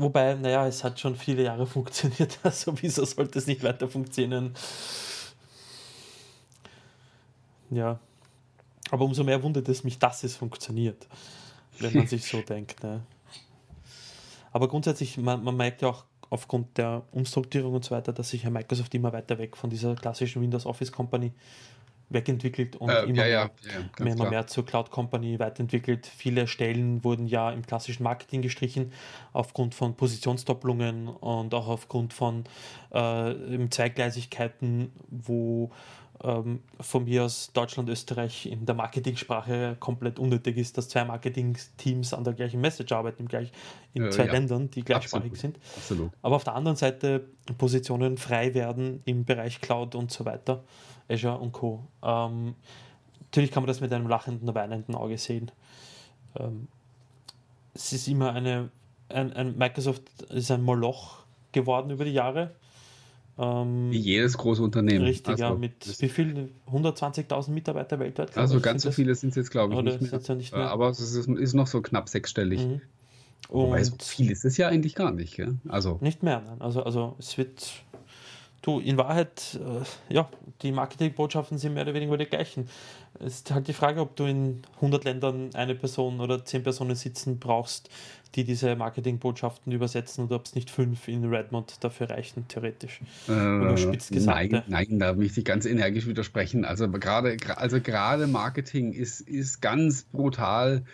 [0.00, 4.54] Wobei, naja, es hat schon viele Jahre funktioniert, also wieso sollte es nicht weiter funktionieren?
[7.68, 8.00] Ja.
[8.90, 11.06] Aber umso mehr wundert es mich, dass es funktioniert,
[11.80, 12.82] wenn man sich so denkt.
[12.82, 13.02] Ne?
[14.52, 18.44] Aber grundsätzlich, man, man merkt ja auch aufgrund der Umstrukturierung und so weiter, dass sich
[18.44, 21.32] ja Microsoft immer weiter weg von dieser klassischen Windows Office Company
[22.10, 26.06] wegentwickelt und äh, immer, ja, mehr, ja, mehr, immer mehr zur Cloud Company weiterentwickelt.
[26.06, 28.92] Viele Stellen wurden ja im klassischen Marketing gestrichen,
[29.32, 32.44] aufgrund von Positionsdoppelungen und auch aufgrund von
[32.90, 35.70] äh, Zweigleisigkeiten, wo
[36.22, 42.12] ähm, von mir aus Deutschland, Österreich in der Marketingsprache komplett unnötig ist, dass zwei Marketing-Teams
[42.12, 43.52] an der gleichen Message arbeiten, gleich
[43.94, 44.32] in äh, zwei ja.
[44.32, 45.38] Ländern, die gleichsprachig Absolut.
[45.38, 45.58] sind.
[45.76, 46.10] Absolut.
[46.22, 50.64] Aber auf der anderen Seite Positionen frei werden im Bereich Cloud und so weiter,
[51.10, 51.86] Azure und Co.
[52.02, 52.54] Ähm,
[53.20, 55.50] natürlich kann man das mit einem lachenden, weinenden Auge sehen.
[56.38, 56.68] Ähm,
[57.74, 58.70] es ist immer eine,
[59.08, 61.18] ein, ein Microsoft ist ein Moloch
[61.52, 62.52] geworden über die Jahre
[63.40, 65.04] ähm, Wie jedes große Unternehmen.
[65.04, 66.50] Richtig, also, ja, mit wie viel?
[66.70, 68.36] 120.000 Mitarbeiter weltweit?
[68.36, 70.20] Also ganz so viele sind es jetzt, glaube ich, nicht mehr.
[70.20, 70.70] Ja nicht mehr.
[70.70, 72.60] Aber es ist, ist, noch so knapp sechsstellig.
[72.60, 72.80] Mhm.
[73.48, 75.36] Wobei so viel ist es ja eigentlich gar nicht.
[75.36, 75.56] Gell?
[75.68, 75.96] Also.
[76.02, 76.60] Nicht mehr, nein.
[76.60, 77.72] Also, also es wird
[78.62, 80.28] Du, in Wahrheit, äh, ja,
[80.62, 82.68] die Marketingbotschaften sind mehr oder weniger die gleichen.
[83.18, 86.94] Es ist halt die Frage, ob du in 100 Ländern eine Person oder 10 Personen
[86.94, 87.88] sitzen brauchst,
[88.34, 93.00] die diese Marketingbotschaften übersetzen oder ob es nicht fünf in Redmond dafür reichen, theoretisch.
[93.28, 96.64] Äh, nein, nein, da möchte ich ganz energisch widersprechen.
[96.64, 100.84] Also gerade also gerade Marketing ist, ist ganz brutal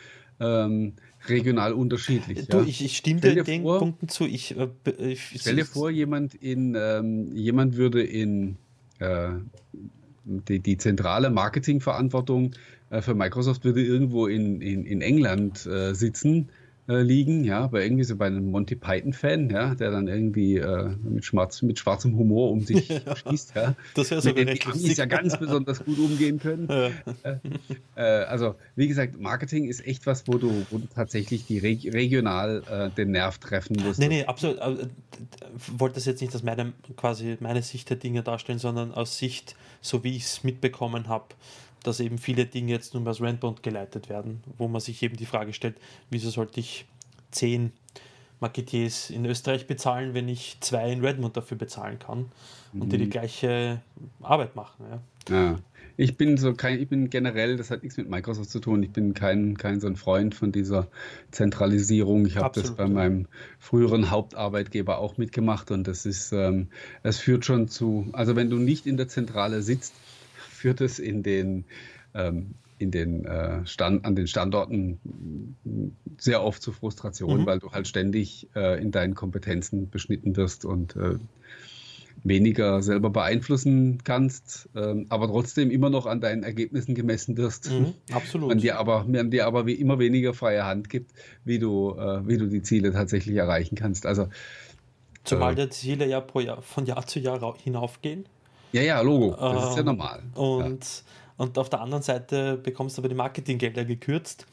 [0.40, 0.94] ähm,
[1.28, 2.48] regional unterschiedlich.
[2.48, 2.64] Du, ja.
[2.64, 4.24] ich, ich stimme dir in den vor, Punkten zu.
[4.24, 8.56] Ich, äh, ich, stell dir vor, jemand, in, ähm, jemand würde in
[8.98, 9.30] äh,
[10.24, 12.52] die, die zentrale Marketingverantwortung
[12.90, 16.48] äh, für Microsoft würde irgendwo in, in, in England äh, sitzen
[16.88, 20.90] äh, liegen, ja, bei irgendwie so bei einem Monty Python-Fan, ja, der dann irgendwie äh,
[21.02, 23.74] mit, Schwarz, mit schwarzem Humor um sich ja, schießt, ja.
[23.94, 26.68] Das wäre so mit den die ja ganz besonders gut umgehen können.
[27.24, 27.40] Ja.
[27.96, 31.78] Äh, also, wie gesagt, Marketing ist echt was, wo du, wo du tatsächlich die Re
[31.92, 33.98] regional äh, den Nerv treffen musst.
[33.98, 34.58] Nee, nee, absolut.
[34.58, 39.18] Ich wollte das jetzt nicht aus meinem, quasi meine Sicht der Dinge darstellen, sondern aus
[39.18, 41.26] Sicht, so wie ich es mitbekommen habe
[41.82, 45.26] dass eben viele Dinge jetzt nur aus Randbond geleitet werden, wo man sich eben die
[45.26, 45.76] Frage stellt,
[46.10, 46.86] wieso sollte ich
[47.30, 47.72] zehn
[48.40, 52.26] Marketiers in Österreich bezahlen, wenn ich zwei in Redmond dafür bezahlen kann
[52.74, 53.10] und die die mhm.
[53.10, 53.80] gleiche
[54.20, 54.84] Arbeit machen.
[54.90, 55.34] Ja.
[55.34, 55.58] ja.
[55.98, 58.82] Ich bin so kein, ich bin generell, das hat nichts mit Microsoft zu tun.
[58.82, 60.88] Ich bin kein, kein so ein Freund von dieser
[61.30, 62.26] Zentralisierung.
[62.26, 63.26] Ich habe das bei meinem
[63.58, 66.68] früheren Hauptarbeitgeber auch mitgemacht und das ist, ähm,
[67.02, 69.94] es führt schon zu, also wenn du nicht in der Zentrale sitzt,
[70.56, 71.64] führt es in den,
[72.14, 74.98] ähm, in den, äh, Stand, an den Standorten
[76.18, 77.46] sehr oft zu Frustration, mhm.
[77.46, 81.18] weil du halt ständig äh, in deinen Kompetenzen beschnitten wirst und äh,
[82.24, 87.70] weniger selber beeinflussen kannst, ähm, aber trotzdem immer noch an deinen Ergebnissen gemessen wirst.
[87.70, 88.48] Mhm, absolut.
[88.48, 91.12] Man dir aber, man dir aber wie immer weniger freie Hand gibt,
[91.44, 94.06] wie du, äh, wie du die Ziele tatsächlich erreichen kannst.
[94.06, 94.28] Also,
[95.24, 98.26] Zumal äh, die Ziele ja pro Jahr, von Jahr zu Jahr hinaufgehen.
[98.72, 99.30] Ja, ja, Logo.
[99.30, 100.22] Das ähm, ist ja ähm, normal.
[100.34, 101.44] Und, ja.
[101.44, 104.46] und auf der anderen Seite bekommst du aber die Marketinggelder gekürzt,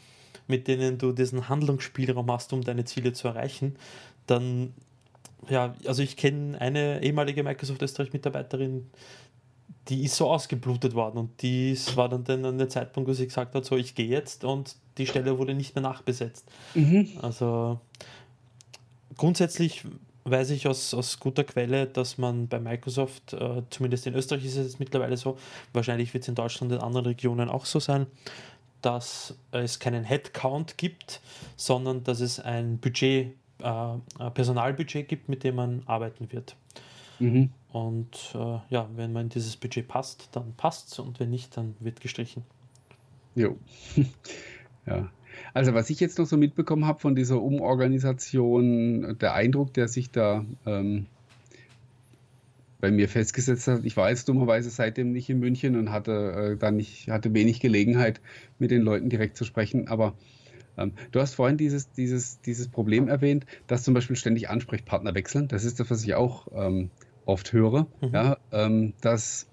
[0.48, 3.76] mit denen du diesen Handlungsspielraum hast, um deine Ziele zu erreichen.
[4.28, 4.74] Dann,
[5.50, 8.90] ja, also ich kenne eine ehemalige Microsoft Österreich-Mitarbeiterin,
[9.90, 13.28] die ist so ausgeblutet worden und die war dann, dann an der Zeitpunkt, wo sie
[13.28, 16.50] gesagt hat, so ich gehe jetzt und die Stelle wurde nicht mehr nachbesetzt.
[16.74, 17.10] Mhm.
[17.22, 17.80] Also
[19.18, 19.84] grundsätzlich
[20.26, 24.58] weiß ich aus, aus guter Quelle, dass man bei Microsoft, äh, zumindest in Österreich ist
[24.58, 25.38] es mittlerweile so,
[25.74, 28.08] wahrscheinlich wird es in Deutschland und in anderen Regionen auch so sein,
[28.82, 31.22] dass es keinen Headcount gibt,
[31.56, 36.56] sondern dass es ein Budget, äh, Personalbudget gibt, mit dem man arbeiten wird.
[37.20, 37.50] Mhm.
[37.72, 41.56] Und äh, ja, wenn man in dieses Budget passt, dann passt es und wenn nicht,
[41.58, 42.44] dann wird gestrichen.
[43.36, 43.58] Jo.
[44.86, 45.10] ja.
[45.54, 50.12] Also was ich jetzt noch so mitbekommen habe von dieser Umorganisation, der Eindruck, der sich
[50.12, 51.08] da ähm,
[52.80, 56.58] bei mir festgesetzt hat, ich war jetzt dummerweise seitdem nicht in München und hatte äh,
[56.58, 58.20] dann nicht, hatte wenig Gelegenheit,
[58.60, 60.16] mit den Leuten direkt zu sprechen, aber
[60.78, 65.48] ähm, Du hast vorhin dieses, dieses, dieses Problem erwähnt, dass zum Beispiel ständig Ansprechpartner wechseln.
[65.48, 66.90] Das ist das, was ich auch ähm,
[67.26, 67.88] oft höre.
[68.02, 68.10] Mhm.
[68.12, 69.48] Ja, ähm, dass,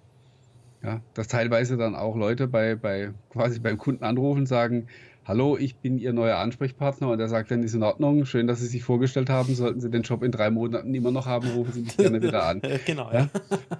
[0.83, 4.87] ja, dass teilweise dann auch Leute bei, bei quasi beim Kunden anrufen und sagen,
[5.31, 8.59] hallo, ich bin Ihr neuer Ansprechpartner und er sagt dann, ist in Ordnung, schön, dass
[8.59, 11.73] Sie sich vorgestellt haben, sollten Sie den Job in drei Monaten immer noch haben, rufen
[11.73, 12.61] Sie mich gerne wieder an.
[12.85, 13.29] genau, ja.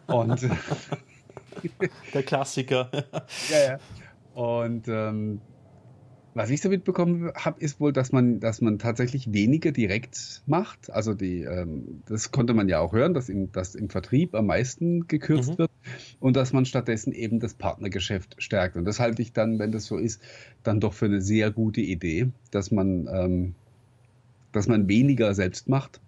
[0.07, 0.43] Und
[2.15, 2.89] der Klassiker.
[3.51, 4.41] ja, ja.
[4.41, 5.41] Und ähm,
[6.35, 10.91] was ich so mitbekommen habe, ist wohl, dass man, dass man tatsächlich weniger direkt macht.
[10.91, 14.47] Also die, ähm, das konnte man ja auch hören, dass im, dass im Vertrieb am
[14.47, 15.59] meisten gekürzt mhm.
[15.59, 15.71] wird
[16.21, 18.77] und dass man stattdessen eben das Partnergeschäft stärkt.
[18.77, 20.23] Und das halte ich dann, wenn das so ist,
[20.63, 23.55] dann doch für eine sehr gute Idee, dass man, ähm,
[24.53, 26.01] dass man weniger selbst macht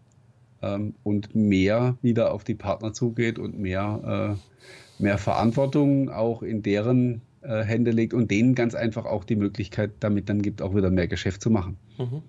[0.62, 6.62] ähm, und mehr wieder auf die Partner zugeht und mehr, äh, mehr Verantwortung auch in
[6.62, 10.74] deren äh, Hände legt und denen ganz einfach auch die Möglichkeit damit dann gibt, auch
[10.74, 11.76] wieder mehr Geschäft zu machen.
[11.98, 12.22] Mhm.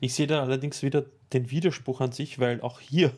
[0.00, 3.12] Ich sehe da allerdings wieder den Widerspruch an sich, weil auch hier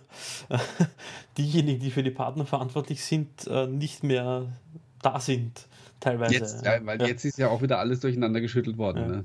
[0.49, 0.59] äh,
[1.39, 4.53] diejenigen, die für die Partner verantwortlich sind, äh, nicht mehr
[5.01, 5.67] da sind,
[6.01, 6.35] teilweise.
[6.35, 7.07] Jetzt, ja, weil ja.
[7.07, 8.99] jetzt ist ja auch wieder alles durcheinander geschüttelt worden.
[8.99, 9.09] Ja.
[9.09, 9.25] Ne?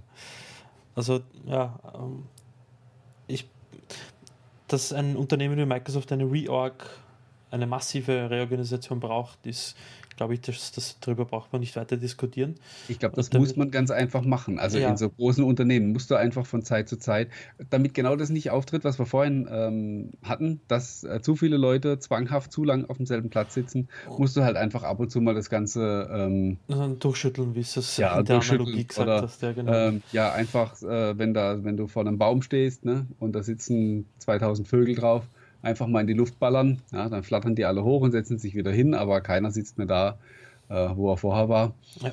[0.95, 2.23] Also, ja, ähm,
[3.27, 3.47] ich,
[4.67, 6.89] dass ein Unternehmen wie Microsoft eine Reorg,
[7.51, 9.75] eine massive Reorganisation braucht, ist
[10.17, 12.55] glaube ich, das, das, darüber braucht man nicht weiter diskutieren.
[12.89, 14.59] Ich glaube, das damit, muss man ganz einfach machen.
[14.59, 14.89] Also ja.
[14.89, 17.29] in so großen Unternehmen musst du einfach von Zeit zu Zeit,
[17.69, 21.99] damit genau das nicht auftritt, was wir vorhin ähm, hatten, dass äh, zu viele Leute
[21.99, 24.17] zwanghaft zu lang auf demselben Platz sitzen, oh.
[24.17, 26.57] musst du halt einfach ab und zu mal das Ganze ähm,
[26.99, 29.41] durchschütteln, wie es das ja, in der Analogie gesagt oder, hast.
[29.41, 29.71] Ja, genau.
[29.71, 33.43] ähm, ja einfach, äh, wenn, da, wenn du vor einem Baum stehst ne, und da
[33.43, 35.27] sitzen 2000 Vögel drauf,
[35.61, 36.81] einfach mal in die Luft ballern.
[36.91, 39.87] Ja, dann flattern die alle hoch und setzen sich wieder hin, aber keiner sitzt mehr
[39.87, 40.17] da,
[40.69, 41.73] äh, wo er vorher war.
[42.01, 42.11] Ja.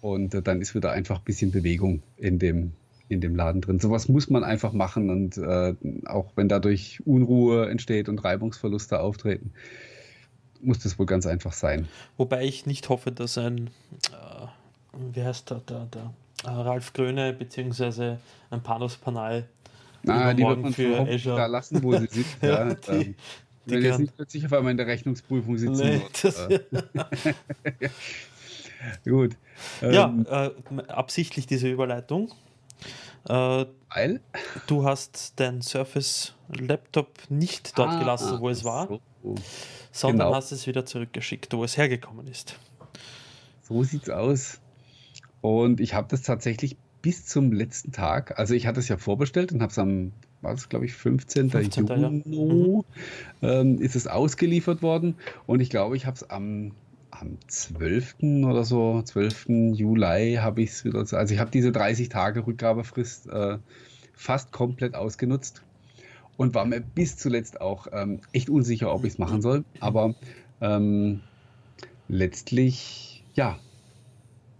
[0.00, 2.72] Und äh, dann ist wieder einfach ein bisschen Bewegung in dem,
[3.08, 3.78] in dem Laden drin.
[3.78, 5.74] Sowas muss man einfach machen und äh,
[6.06, 9.52] auch wenn dadurch Unruhe entsteht und Reibungsverluste auftreten,
[10.60, 11.88] muss das wohl ganz einfach sein.
[12.16, 13.68] Wobei ich nicht hoffe, dass ein,
[14.10, 14.46] äh,
[15.14, 16.12] wie heißt der, der, der
[16.44, 18.18] äh, Ralf Gröne beziehungsweise
[18.50, 19.48] ein Panos Panal
[20.02, 22.26] na, die wird man für da lassen, wo sie sind.
[22.42, 23.14] ja, ja, die, ähm,
[23.66, 26.62] die wenn jetzt nicht plötzlich auf einmal in der Rechnungsprüfung sitzen nee, wird.
[27.82, 27.88] Äh.
[29.10, 29.36] Gut.
[29.80, 32.32] Ja, ähm, äh, absichtlich diese Überleitung.
[33.28, 34.20] Äh, Weil?
[34.66, 39.34] Du hast dein Surface Laptop nicht dort ah, gelassen, wo es war, so.
[39.92, 40.36] sondern genau.
[40.36, 42.58] hast es wieder zurückgeschickt, wo es hergekommen ist.
[43.62, 44.58] So sieht's aus.
[45.40, 49.52] Und ich habe das tatsächlich bis zum letzten Tag, also ich hatte es ja vorbestellt
[49.52, 51.50] und habe es am, war es glaube ich 15.
[51.50, 51.86] 15.
[51.86, 52.32] Juni, ja.
[52.32, 52.82] mhm.
[53.42, 56.72] ähm, ist es ausgeliefert worden und ich glaube, ich habe es am,
[57.10, 58.22] am 12.
[58.44, 59.46] oder so, 12.
[59.74, 63.58] Juli habe ich es wieder, also ich habe diese 30 Tage Rückgabefrist äh,
[64.14, 65.62] fast komplett ausgenutzt
[66.36, 70.14] und war mir bis zuletzt auch ähm, echt unsicher, ob ich es machen soll, aber
[70.60, 71.20] ähm,
[72.08, 73.58] letztlich, ja,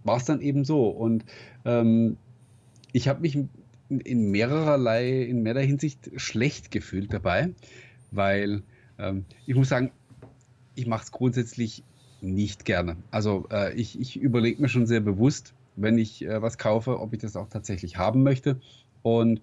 [0.03, 1.23] war es dann eben so und
[1.63, 2.17] ähm,
[2.93, 3.37] ich habe mich
[3.89, 7.49] in mehrererlei, in mehrerer Hinsicht schlecht gefühlt dabei,
[8.11, 8.63] weil
[8.97, 9.91] ähm, ich muss sagen,
[10.75, 11.83] ich mache es grundsätzlich
[12.21, 12.95] nicht gerne.
[13.11, 17.13] Also äh, ich, ich überlege mir schon sehr bewusst, wenn ich äh, was kaufe, ob
[17.13, 18.59] ich das auch tatsächlich haben möchte.
[19.01, 19.41] Und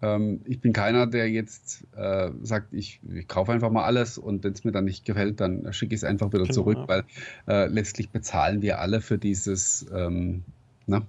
[0.00, 4.42] ähm, ich bin keiner, der jetzt äh, sagt, ich, ich, kaufe einfach mal alles und
[4.42, 6.54] wenn es mir dann nicht gefällt, dann schicke ich es einfach wieder genau.
[6.54, 7.04] zurück, weil
[7.46, 10.42] äh, letztlich bezahlen wir alle für dieses, ähm,
[10.86, 11.02] na,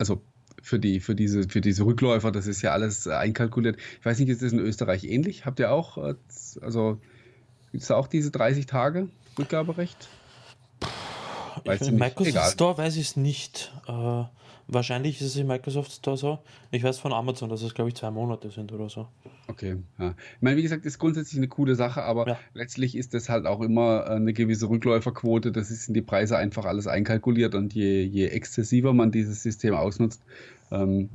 [0.00, 0.22] also
[0.62, 3.76] für die, für diese, für diese Rückläufer, das ist ja alles einkalkuliert.
[3.98, 5.46] Ich weiß nicht, ist das in Österreich ähnlich?
[5.46, 6.14] Habt ihr auch, äh,
[6.60, 7.00] also
[7.70, 9.08] gibt es da auch diese 30 Tage
[9.38, 10.08] Rückgaberecht?
[11.64, 12.50] Im Microsoft Egal.
[12.50, 13.72] Store weiß ich es nicht.
[13.86, 14.24] Äh,
[14.72, 16.38] Wahrscheinlich ist es im Microsoft Store so.
[16.70, 19.08] Ich weiß von Amazon, dass es, glaube ich, zwei Monate sind oder so.
[19.48, 20.10] Okay, ja.
[20.36, 22.38] Ich meine, wie gesagt, ist grundsätzlich eine coole Sache, aber ja.
[22.54, 25.50] letztlich ist das halt auch immer eine gewisse Rückläuferquote.
[25.50, 29.74] Das ist in die Preise einfach alles einkalkuliert und je, je exzessiver man dieses System
[29.74, 30.22] ausnutzt,
[30.70, 31.08] ähm,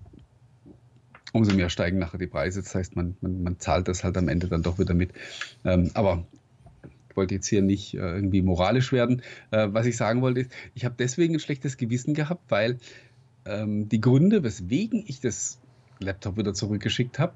[1.32, 2.62] umso mehr steigen nachher die Preise.
[2.62, 5.12] Das heißt, man, man, man zahlt das halt am Ende dann doch wieder mit.
[5.64, 6.26] Ähm, aber
[7.16, 9.22] wollte jetzt hier nicht äh, irgendwie moralisch werden.
[9.52, 12.78] Äh, was ich sagen wollte, ist, ich habe deswegen ein schlechtes Gewissen gehabt, weil
[13.46, 15.60] ähm, die Gründe, weswegen ich das
[16.00, 17.34] Laptop wieder zurückgeschickt habe,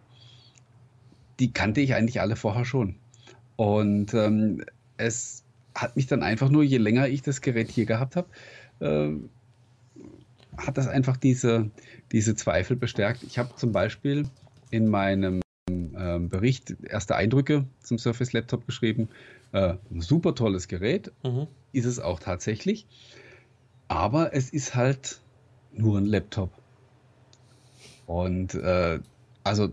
[1.40, 2.96] die kannte ich eigentlich alle vorher schon.
[3.56, 4.64] Und ähm,
[4.98, 5.44] es
[5.76, 8.30] hat mich dann einfach nur, je länger ich das Gerät hier gehabt habe,
[8.80, 9.12] äh,
[10.58, 11.70] hat das einfach diese,
[12.12, 13.24] diese Zweifel bestärkt.
[13.24, 14.28] Ich habe zum Beispiel
[14.72, 15.42] in meinem
[16.00, 19.10] äh, Bericht erste Eindrücke zum Surface Laptop geschrieben.
[19.52, 21.48] Äh, super tolles Gerät, mhm.
[21.74, 22.88] ist es auch tatsächlich.
[23.88, 25.20] Aber es ist halt
[25.74, 26.52] nur ein Laptop.
[28.06, 29.00] Und äh,
[29.44, 29.70] also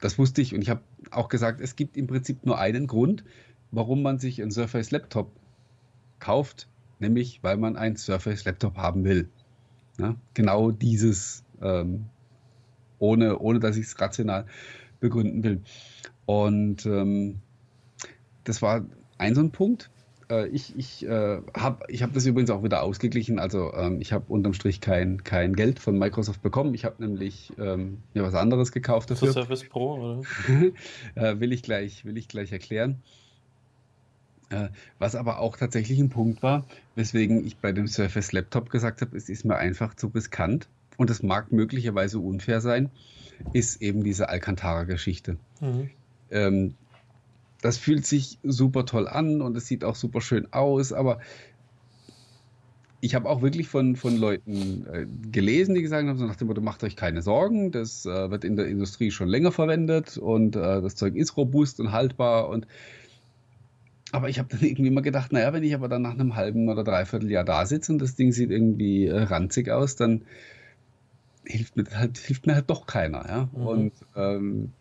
[0.00, 3.24] das wusste ich und ich habe auch gesagt, es gibt im Prinzip nur einen Grund,
[3.70, 5.30] warum man sich ein Surface Laptop
[6.18, 9.28] kauft, nämlich weil man ein Surface Laptop haben will.
[9.98, 10.16] Ja?
[10.34, 12.06] Genau dieses, ähm,
[12.98, 14.46] ohne, ohne dass ich es rational
[15.00, 15.62] begründen will.
[16.26, 17.40] Und ähm,
[18.44, 18.84] das war
[19.18, 19.90] ein so ein Punkt.
[20.30, 23.38] Äh, ich ich äh, habe ich hab das übrigens auch wieder ausgeglichen.
[23.38, 26.74] Also ähm, ich habe unterm Strich kein, kein Geld von Microsoft bekommen.
[26.74, 29.28] Ich habe nämlich ähm, mir was anderes gekauft dafür.
[29.28, 30.22] Für Surface Pro, oder?
[31.14, 33.02] äh, will, ich gleich, will ich gleich erklären.
[34.50, 36.64] Äh, was aber auch tatsächlich ein Punkt war,
[36.96, 40.68] weswegen ich bei dem Surface Laptop gesagt habe, es ist mir einfach zu riskant
[41.00, 42.90] und es mag möglicherweise unfair sein,
[43.54, 45.38] ist eben diese Alcantara-Geschichte.
[45.62, 45.88] Mhm.
[46.30, 46.74] Ähm,
[47.62, 51.20] das fühlt sich super toll an und es sieht auch super schön aus, aber
[53.00, 56.48] ich habe auch wirklich von, von Leuten äh, gelesen, die gesagt haben, so nach dem
[56.48, 60.54] Motto, macht euch keine Sorgen, das äh, wird in der Industrie schon länger verwendet und
[60.54, 62.66] äh, das Zeug ist robust und haltbar und
[64.12, 66.68] aber ich habe dann irgendwie immer gedacht, naja, wenn ich aber dann nach einem halben
[66.68, 70.26] oder dreiviertel Jahr da sitze und das Ding sieht irgendwie äh, ranzig aus, dann
[71.50, 73.28] hilft mir halt, hilft mir halt doch keiner.
[73.28, 73.48] Ja?
[73.52, 73.66] Mhm.
[73.66, 74.72] Und ähm,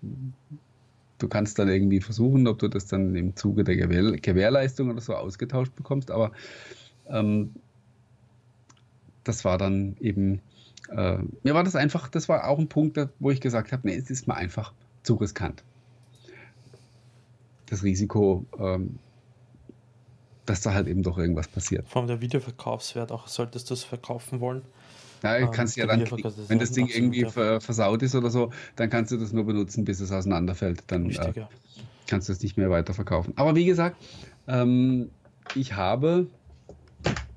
[1.18, 5.02] du kannst dann irgendwie versuchen, ob du das dann im Zuge der Gewähr Gewährleistung oder
[5.02, 6.32] so ausgetauscht bekommst, aber
[7.08, 7.52] ähm,
[9.24, 10.42] das war dann eben,
[10.90, 13.96] äh, mir war das einfach, das war auch ein Punkt, wo ich gesagt habe, nee,
[13.96, 15.64] es ist mir einfach zu riskant.
[17.68, 18.98] Das Risiko, ähm,
[20.46, 21.88] dass da halt eben doch irgendwas passiert.
[21.88, 24.64] Vor allem der Videoverkaufswert, auch solltest du es verkaufen wollen,
[25.24, 26.06] ja, ähm, kannst ja dann,
[26.48, 29.86] wenn das Ding irgendwie ver versaut ist oder so, dann kannst du das nur benutzen,
[29.86, 30.84] bis es auseinanderfällt.
[30.88, 31.50] Dann Richtig, äh, ja.
[32.08, 33.34] kannst du es nicht mehr weiterverkaufen.
[33.36, 33.98] Aber wie gesagt,
[34.48, 35.10] ähm,
[35.56, 36.28] ich habe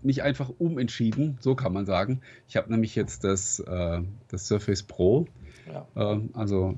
[0.02, 2.20] mich einfach umentschieden, so kann man sagen.
[2.48, 5.26] Ich habe nämlich jetzt das, äh, das Surface Pro.
[5.66, 5.86] Ja.
[6.14, 6.76] Äh, also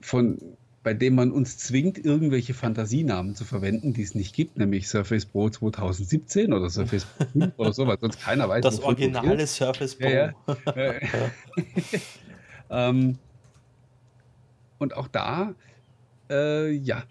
[0.00, 0.38] von
[0.84, 5.24] bei dem man uns zwingt, irgendwelche Fantasienamen zu verwenden, die es nicht gibt, nämlich Surface
[5.24, 8.62] Pro 2017 oder Surface Pro 5 oder so, weil sonst keiner weiß.
[8.62, 10.06] Das originale Surface Pro.
[10.06, 10.34] Ja,
[10.76, 10.92] ja.
[12.70, 13.18] ähm,
[14.78, 15.54] und auch da,
[16.30, 17.02] äh, ja,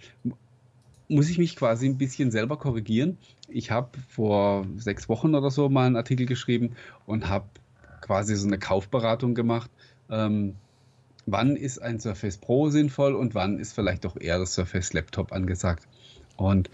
[1.07, 3.17] muss ich mich quasi ein bisschen selber korrigieren.
[3.47, 6.75] Ich habe vor sechs Wochen oder so mal einen Artikel geschrieben
[7.07, 7.47] und habe
[8.01, 9.71] quasi so eine Kaufberatung gemacht.
[10.11, 10.55] Ähm,
[11.25, 15.31] wann ist ein Surface Pro sinnvoll und wann ist vielleicht doch eher das Surface Laptop
[15.31, 15.87] angesagt.
[16.35, 16.69] Und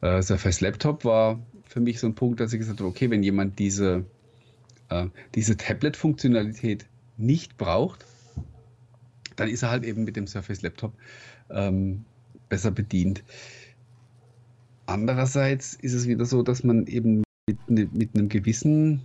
[0.00, 3.22] äh, Surface Laptop war für mich so ein Punkt, dass ich gesagt habe, okay, wenn
[3.22, 4.04] jemand diese,
[4.88, 6.86] äh, diese Tablet-Funktionalität
[7.16, 8.04] nicht braucht,
[9.36, 10.92] dann ist er halt eben mit dem Surface Laptop
[11.50, 12.04] ähm,
[12.48, 13.22] besser bedient.
[14.86, 17.22] Andererseits ist es wieder so, dass man eben
[17.68, 19.02] mit, mit einem gewissen,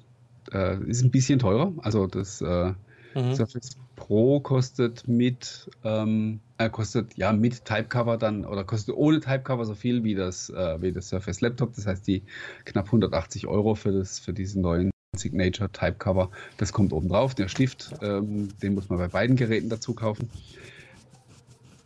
[0.51, 2.73] äh, ist ein bisschen teurer, also das äh,
[3.15, 3.35] mhm.
[3.35, 9.65] Surface Pro kostet mit, ähm, äh, kostet ja mit Typecover dann oder kostet ohne Typecover
[9.65, 11.75] so viel wie das, äh, wie das Surface Laptop.
[11.75, 12.23] Das heißt, die
[12.65, 17.35] knapp 180 Euro für, das, für diesen neuen Signature Typecover, das kommt oben drauf.
[17.35, 20.29] Der Stift, ähm, den muss man bei beiden Geräten dazu kaufen.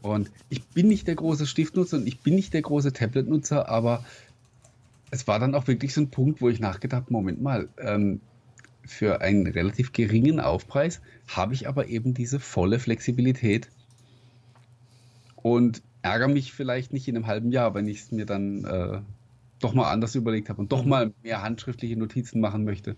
[0.02, 4.06] Und ich bin nicht der große Stiftnutzer und ich bin nicht der große Tablet-Nutzer, aber
[5.12, 8.22] es war dann auch wirklich so ein Punkt, wo ich nachgedacht Moment mal, ähm,
[8.90, 13.70] für einen relativ geringen Aufpreis habe ich aber eben diese volle Flexibilität
[15.36, 19.00] und ärgere mich vielleicht nicht in einem halben Jahr, wenn ich es mir dann äh,
[19.60, 20.90] doch mal anders überlegt habe und doch mhm.
[20.90, 22.96] mal mehr handschriftliche Notizen machen möchte.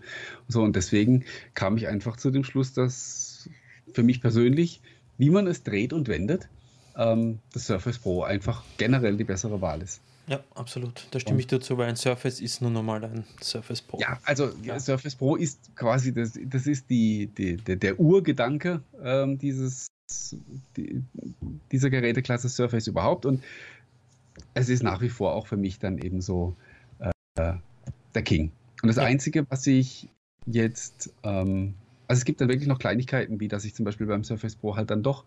[0.47, 3.49] so, und deswegen kam ich einfach zu dem Schluss, dass
[3.93, 4.81] für mich persönlich,
[5.17, 6.47] wie man es dreht und wendet,
[6.95, 10.01] ähm, das Surface Pro einfach generell die bessere Wahl ist.
[10.27, 11.07] Ja, absolut.
[11.11, 13.99] Da stimme ich dazu, weil ein Surface ist nur normal ein Surface Pro.
[13.99, 14.79] Ja, also ja.
[14.79, 19.87] Surface Pro ist quasi, das, das ist die, die der, der Urgedanke ähm, dieses,
[20.77, 21.03] die,
[21.71, 23.43] dieser Geräteklasse Surface überhaupt und
[24.53, 26.55] es ist nach wie vor auch für mich dann eben so
[26.99, 27.11] äh,
[28.15, 28.51] der King.
[28.81, 29.03] Und das ja.
[29.03, 30.09] Einzige, was ich
[30.45, 31.75] jetzt, ähm,
[32.07, 34.75] also es gibt dann wirklich noch Kleinigkeiten, wie dass ich zum Beispiel beim Surface Pro
[34.75, 35.25] halt dann doch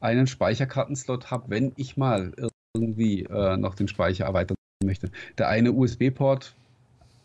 [0.00, 2.32] einen Speicherkartenslot habe, wenn ich mal
[2.80, 5.10] irgendwie äh, noch den Speicher erweitern möchte.
[5.38, 6.54] Der eine USB-Port,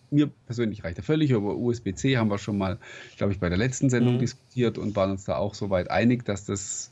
[0.10, 2.78] mir persönlich reicht er völlig, aber USB-C haben wir schon mal,
[3.18, 4.20] glaube ich, bei der letzten Sendung mhm.
[4.20, 6.92] diskutiert und waren uns da auch soweit einig, dass das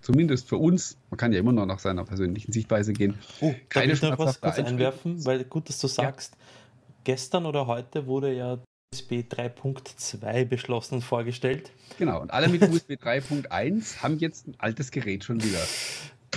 [0.00, 3.92] zumindest für uns, man kann ja immer noch nach seiner persönlichen Sichtweise gehen, oh, keine
[3.92, 6.94] darf ich noch was kurz einwerfen, weil gut, dass du sagst, ja.
[7.04, 8.58] gestern oder heute wurde ja
[8.94, 11.70] USB 3.2 beschlossen und vorgestellt.
[11.98, 15.60] Genau, und alle mit USB 3.1 haben jetzt ein altes Gerät schon wieder.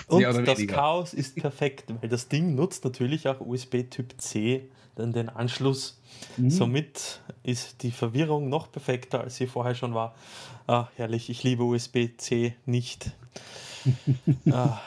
[0.08, 0.76] Und das weniger.
[0.76, 6.00] Chaos ist perfekt, weil das Ding nutzt natürlich auch USB Typ C, dann den Anschluss.
[6.38, 6.50] Mhm.
[6.50, 10.16] Somit ist die Verwirrung noch perfekter, als sie vorher schon war.
[10.68, 13.12] Ah, herrlich, ich liebe USB-C nicht.
[14.52, 14.80] ah,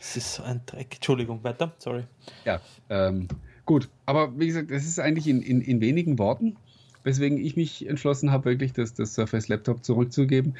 [0.00, 0.94] es ist so ein Dreck.
[0.94, 2.04] Entschuldigung, weiter, sorry.
[2.44, 3.28] Ja, ähm,
[3.64, 3.88] gut.
[4.06, 6.56] Aber wie gesagt, es ist eigentlich in, in, in wenigen Worten.
[7.02, 10.56] weswegen ich mich entschlossen habe, wirklich das, das Surface Laptop zurückzugeben.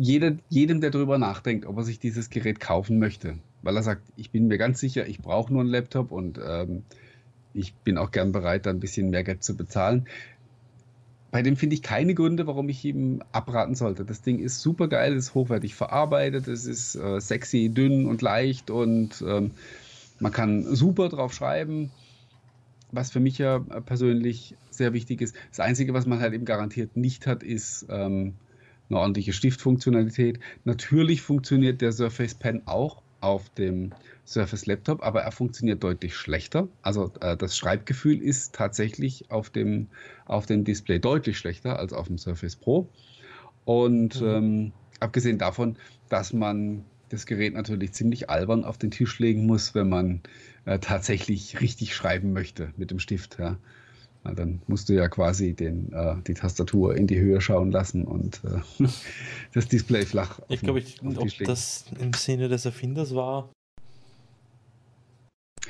[0.00, 4.02] Jeder, jedem, der darüber nachdenkt, ob er sich dieses Gerät kaufen möchte, weil er sagt,
[4.16, 6.84] ich bin mir ganz sicher, ich brauche nur einen Laptop und ähm,
[7.52, 10.06] ich bin auch gern bereit, da ein bisschen mehr Geld zu bezahlen.
[11.32, 14.04] Bei dem finde ich keine Gründe, warum ich ihm abraten sollte.
[14.04, 18.70] Das Ding ist super geil, ist hochwertig verarbeitet, es ist äh, sexy, dünn und leicht
[18.70, 19.50] und ähm,
[20.20, 21.90] man kann super drauf schreiben.
[22.92, 25.34] Was für mich ja persönlich sehr wichtig ist.
[25.50, 28.34] Das Einzige, was man halt eben garantiert nicht hat, ist ähm,
[28.90, 30.40] eine ordentliche Stiftfunktionalität.
[30.64, 33.92] Natürlich funktioniert der Surface Pen auch auf dem
[34.24, 36.68] Surface Laptop, aber er funktioniert deutlich schlechter.
[36.82, 39.88] Also äh, das Schreibgefühl ist tatsächlich auf dem,
[40.26, 42.88] auf dem Display deutlich schlechter als auf dem Surface Pro.
[43.64, 44.26] Und mhm.
[44.26, 45.76] ähm, abgesehen davon,
[46.08, 50.20] dass man das Gerät natürlich ziemlich albern auf den Tisch legen muss, wenn man
[50.66, 53.38] äh, tatsächlich richtig schreiben möchte mit dem Stift.
[53.38, 53.58] Ja.
[54.24, 58.04] Na, dann musst du ja quasi den, äh, die Tastatur in die Höhe schauen lassen
[58.04, 58.84] und äh,
[59.54, 60.40] das Display flach.
[60.48, 63.50] Ich glaube, ich, ob das im Sinne des Erfinders war.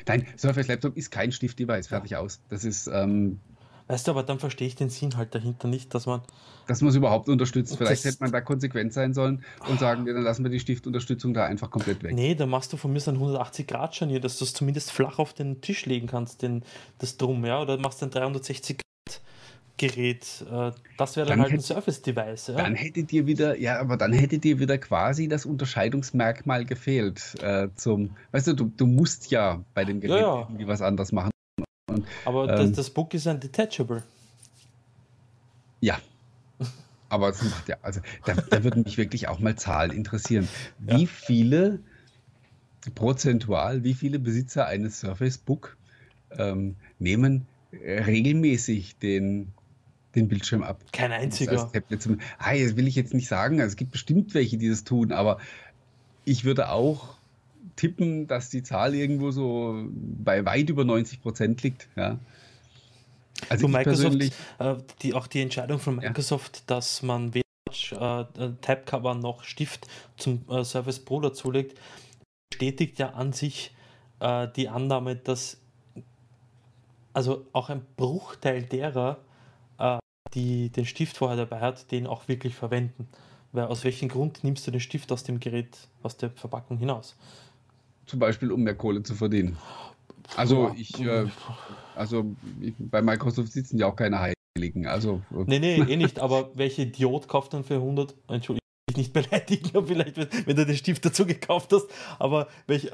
[0.07, 2.41] Nein, Surface Laptop ist kein Stift-Device, fertig aus.
[2.49, 3.41] Das ist ähm,
[3.89, 6.20] Weißt du, aber dann verstehe ich den Sinn halt dahinter nicht, dass man.
[6.66, 7.76] Dass man es überhaupt unterstützt.
[7.78, 11.47] Vielleicht hätte man da konsequent sein sollen und sagen, dann lassen wir die Stiftunterstützung da
[11.47, 12.14] einfach komplett weg.
[12.14, 15.32] Nee, da machst du von mir so ein 180-Grad-Scharnier, dass du es zumindest flach auf
[15.32, 16.64] den Tisch legen kannst, den,
[16.99, 18.84] das Drum, ja, oder machst ein 360 Grad.
[19.78, 20.45] Gerät,
[20.99, 22.49] das wäre dann, dann, halt ein Surface-Device.
[22.49, 22.57] Ja?
[22.57, 27.36] Dann hätte dir wieder, ja, aber dann hätte dir wieder quasi das Unterscheidungsmerkmal gefehlt.
[27.41, 30.41] Äh, zum, weißt du, du, du musst ja bei dem Gerät ja, ja.
[30.41, 31.30] irgendwie was anders machen.
[31.89, 34.03] Und, aber ähm, das, das Book ist ein Detachable.
[35.80, 35.99] Ja.
[37.09, 40.47] Aber das macht ja, also da, da würden mich wirklich auch mal Zahlen interessieren.
[40.78, 41.09] Wie ja.
[41.09, 41.80] viele
[42.95, 45.76] prozentual, wie viele Besitzer eines Surface Book
[46.36, 49.53] ähm, nehmen regelmäßig den,
[50.14, 50.82] den Bildschirm ab?
[50.93, 51.70] Kein einziger.
[52.39, 53.61] Ah, das will ich jetzt nicht sagen.
[53.61, 55.39] Also es gibt bestimmt welche, die das tun, aber
[56.24, 57.18] ich würde auch
[57.77, 61.89] tippen, dass die Zahl irgendwo so bei weit über 90 Prozent liegt.
[61.97, 62.19] Ja.
[63.49, 64.21] Also Microsoft,
[64.59, 66.62] äh, die, auch die Entscheidung von Microsoft, ja.
[66.66, 71.79] dass man weder äh, Tabcover noch Stift zum äh, Surface Pro dazulegt,
[72.51, 73.73] bestätigt ja an sich
[74.21, 75.59] äh, die Annahme, dass
[77.12, 79.19] also auch ein Bruchteil derer,
[79.79, 79.99] äh,
[80.35, 83.09] die den Stift vorher dabei hat, den auch wirklich verwenden.
[83.53, 87.16] Weil aus welchem Grund nimmst du den Stift aus dem Gerät, aus der Verpackung hinaus?
[88.09, 89.57] Zum Beispiel, um mehr Kohle zu verdienen.
[90.37, 91.27] Also ich, äh,
[91.95, 94.87] also ich, bei Microsoft sitzen ja auch keine Heiligen.
[94.87, 98.59] Also, nee, nee, eh nicht, aber welche Idiot kauft dann für 100, Entschuldigung,
[98.97, 101.87] nicht beleidigen, vielleicht, wenn du den Stift dazu gekauft hast,
[102.19, 102.91] aber welche,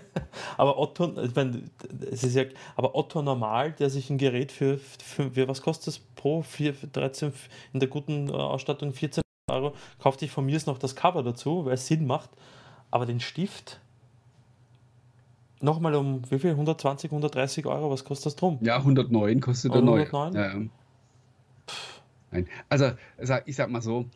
[0.56, 1.62] aber Otto, ich meine,
[2.10, 2.44] es ist ja,
[2.76, 6.74] aber Otto normal, der sich ein Gerät für, für, für was kostet das pro 4,
[6.92, 7.32] 13,
[7.72, 11.22] in der guten äh, Ausstattung 14 Euro, kauft sich von mir jetzt noch das Cover
[11.22, 12.30] dazu, weil es Sinn macht,
[12.90, 13.80] aber den Stift,
[15.60, 16.50] Nochmal um wie viel?
[16.50, 17.90] 120, 130 Euro?
[17.90, 18.58] Was kostet das drum?
[18.62, 20.06] Ja, 109 kostet der neue.
[20.06, 20.34] 109?
[20.34, 20.70] Ja.
[22.30, 22.48] Nein.
[22.68, 22.90] Also,
[23.46, 24.06] ich sag mal so,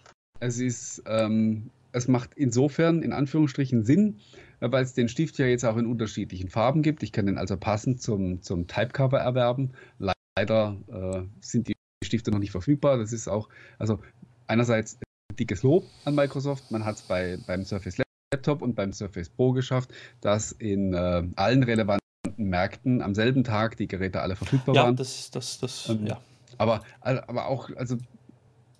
[0.40, 4.20] es ist, ähm, es macht insofern in Anführungsstrichen Sinn,
[4.60, 7.02] weil es den Stift ja jetzt auch in unterschiedlichen Farben gibt.
[7.02, 9.70] Ich kann den also passend zum, zum Typecover erwerben.
[9.98, 11.74] Leider äh, sind die
[12.04, 12.98] Stifte noch nicht verfügbar.
[12.98, 13.98] Das ist auch, also
[14.46, 14.98] einerseits
[15.38, 16.70] dickes Lob an Microsoft.
[16.70, 17.98] Man hat es bei, beim Surface
[18.32, 22.00] Laptop und beim Surface Pro geschafft, dass in äh, allen relevanten
[22.36, 24.94] Märkten am selben Tag die Geräte alle verfügbar ja, waren.
[24.94, 26.20] Ja, das, das, das, ähm, ja.
[26.58, 27.96] Aber, aber auch, also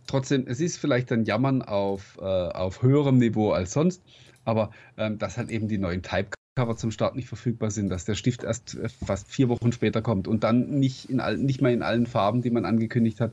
[0.07, 4.03] trotzdem, es ist vielleicht ein Jammern auf, äh, auf höherem Niveau als sonst,
[4.45, 8.15] aber ähm, dass halt eben die neuen Typecover zum Start nicht verfügbar sind, dass der
[8.15, 11.73] Stift erst äh, fast vier Wochen später kommt und dann nicht, in all, nicht mal
[11.73, 13.33] in allen Farben, die man angekündigt hat.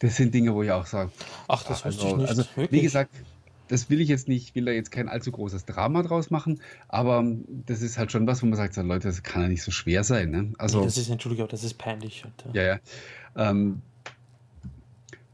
[0.00, 1.10] Das sind Dinge, wo ich auch sage.
[1.48, 2.58] Ach, das also, wusste ich nicht.
[2.58, 3.14] Also, wie gesagt,
[3.70, 7.24] das will ich jetzt nicht, will da jetzt kein allzu großes Drama draus machen, aber
[7.66, 9.70] das ist halt schon was, wo man sagt, so, Leute, das kann ja nicht so
[9.70, 10.30] schwer sein.
[10.30, 10.52] Ne?
[10.58, 12.24] Also, nee, das ist, Entschuldigung, das ist peinlich.
[12.24, 12.50] Alter.
[12.52, 12.80] Ja, ja.
[13.36, 13.82] Ähm,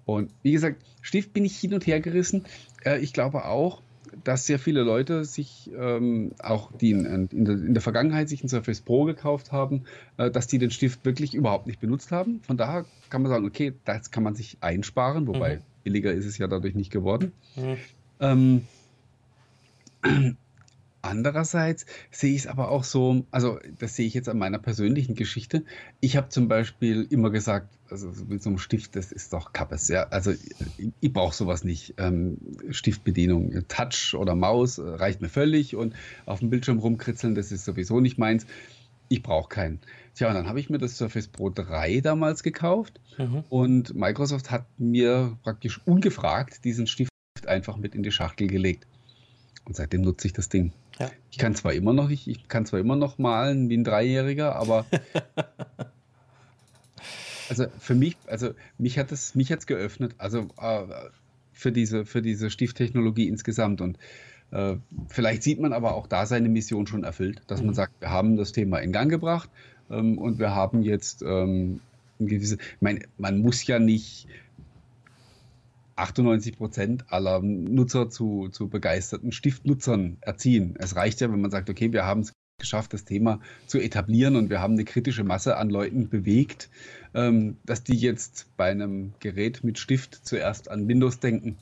[0.04, 2.44] und wie gesagt, Stift bin ich hin und her gerissen.
[2.84, 3.80] Äh, ich glaube auch,
[4.22, 8.44] dass sehr viele Leute sich ähm, auch die in, in, der, in, der, Vergangenheit sich
[8.44, 9.84] ein Surface Pro gekauft haben,
[10.18, 12.40] äh, dass die den Stift wirklich überhaupt nicht benutzt haben.
[12.42, 15.60] Von daher kann man sagen, okay, das kann man sich einsparen, wobei mhm.
[15.84, 17.32] billiger ist es ja dadurch nicht geworden.
[17.56, 17.78] Mhm.
[18.20, 18.66] Ähm,
[21.06, 25.14] Andererseits sehe ich es aber auch so, also das sehe ich jetzt an meiner persönlichen
[25.14, 25.64] Geschichte.
[26.00, 29.86] Ich habe zum Beispiel immer gesagt, also mit so einem Stift, das ist doch Kappes,
[29.86, 30.08] ja.
[30.08, 31.94] Also ich, ich brauche sowas nicht.
[31.98, 32.38] Ähm,
[32.70, 35.94] Stiftbedienung, Touch oder Maus äh, reicht mir völlig und
[36.24, 38.44] auf dem Bildschirm rumkritzeln, das ist sowieso nicht meins.
[39.08, 39.78] ich brauche keinen.
[40.16, 43.44] Tja, und dann habe ich mir das Surface Pro 3 damals gekauft mhm.
[43.48, 47.10] und Microsoft hat mir praktisch ungefragt diesen Stift
[47.48, 48.86] einfach mit in die Schachtel gelegt.
[49.64, 50.72] Und seitdem nutze ich das Ding.
[50.98, 51.10] Ja.
[51.30, 54.56] Ich kann zwar immer noch, ich, ich kann zwar immer noch malen wie ein Dreijähriger,
[54.56, 54.86] aber
[57.48, 60.82] also für mich, also mich hat es, mich hat's geöffnet, also äh,
[61.52, 63.98] für diese, für diese Stifttechnologie insgesamt und
[64.52, 64.76] äh,
[65.08, 67.66] vielleicht sieht man aber auch da seine Mission schon erfüllt, dass mhm.
[67.66, 69.50] man sagt, wir haben das Thema in Gang gebracht
[69.90, 71.80] ähm, und wir haben jetzt ähm,
[72.18, 74.28] gewisse, ich meine, man muss ja nicht
[75.96, 80.74] 98 Prozent aller Nutzer zu, zu begeisterten Stiftnutzern erziehen.
[80.78, 84.36] Es reicht ja, wenn man sagt, okay, wir haben es geschafft, das Thema zu etablieren
[84.36, 86.70] und wir haben eine kritische Masse an Leuten bewegt,
[87.14, 91.58] ähm, dass die jetzt bei einem Gerät mit Stift zuerst an Windows denken.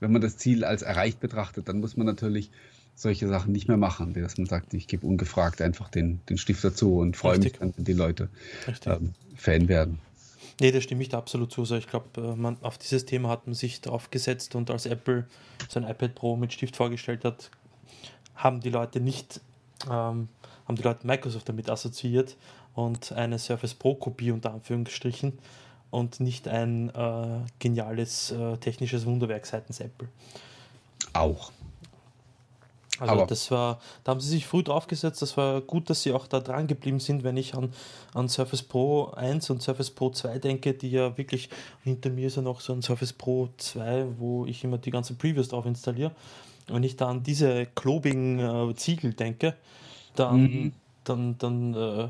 [0.00, 2.50] Wenn man das Ziel als erreicht betrachtet, dann muss man natürlich
[2.94, 6.64] solche Sachen nicht mehr machen, dass man sagt, ich gebe ungefragt einfach den, den Stift
[6.64, 8.28] dazu und freue mich, wenn die Leute
[8.86, 9.98] ähm, Fan werden.
[10.60, 11.62] Nee, da stimme ich da absolut zu.
[11.62, 15.26] Also ich glaube, äh, auf dieses Thema hat man sich drauf gesetzt und als Apple
[15.68, 17.50] sein iPad Pro mit Stift vorgestellt hat,
[18.34, 19.40] haben die Leute nicht,
[19.86, 20.28] ähm,
[20.66, 22.36] haben die Leute Microsoft damit assoziiert
[22.74, 25.38] und eine Surface Pro Kopie unter Anführungsstrichen
[25.90, 30.08] und nicht ein äh, geniales äh, technisches Wunderwerk seitens Apple.
[31.12, 31.52] Auch.
[32.98, 36.12] Also Aber das war, da haben sie sich früh draufgesetzt, das war gut, dass sie
[36.12, 37.72] auch da dran geblieben sind, wenn ich an,
[38.12, 41.48] an Surface Pro 1 und Surface Pro 2 denke, die ja wirklich,
[41.82, 45.16] hinter mir ist ja noch so ein Surface Pro 2, wo ich immer die ganzen
[45.16, 46.12] Previews drauf installiere.
[46.68, 49.56] Wenn ich da an diese klobigen äh, Ziegel denke,
[50.14, 50.72] dann, mhm.
[51.04, 52.08] dann, dann äh,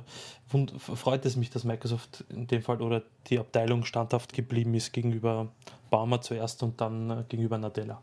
[0.79, 5.49] freut es mich, dass Microsoft in dem Fall oder die Abteilung standhaft geblieben ist gegenüber
[5.91, 8.03] Barmer zuerst und dann äh, gegenüber Nadella.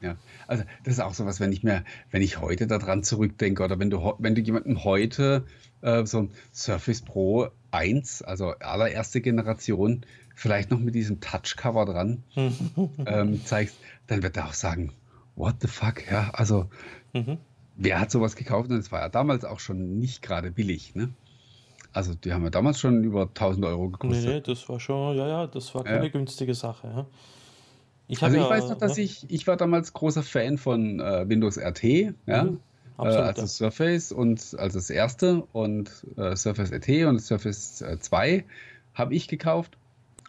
[0.00, 3.64] Ja, also das ist auch so was, wenn ich mir, wenn ich heute daran zurückdenke
[3.64, 5.44] oder wenn du, wenn du jemandem heute
[5.80, 12.22] äh, so ein Surface Pro 1, also allererste Generation, vielleicht noch mit diesem Touch-Cover dran
[13.06, 13.76] ähm, zeigst,
[14.06, 14.92] dann wird er auch sagen,
[15.34, 16.70] what the fuck, ja, also
[17.12, 17.38] mhm.
[17.76, 18.70] wer hat sowas gekauft?
[18.70, 21.10] Und es war ja damals auch schon nicht gerade billig, ne?
[21.92, 24.24] Also die haben ja damals schon über 1000 Euro gekostet.
[24.24, 26.10] Nee, nee, das war schon, ja, ja, das war keine ja.
[26.10, 27.06] günstige Sache, ja.
[28.08, 29.04] Ich also ich ja, weiß noch, dass ja.
[29.04, 31.84] ich, ich war damals großer Fan von äh, Windows RT,
[32.26, 32.44] ja.
[32.44, 32.60] Mhm,
[32.98, 38.44] äh, also Surface und als das erste und äh, Surface RT und Surface 2 äh,
[38.94, 39.76] habe ich gekauft.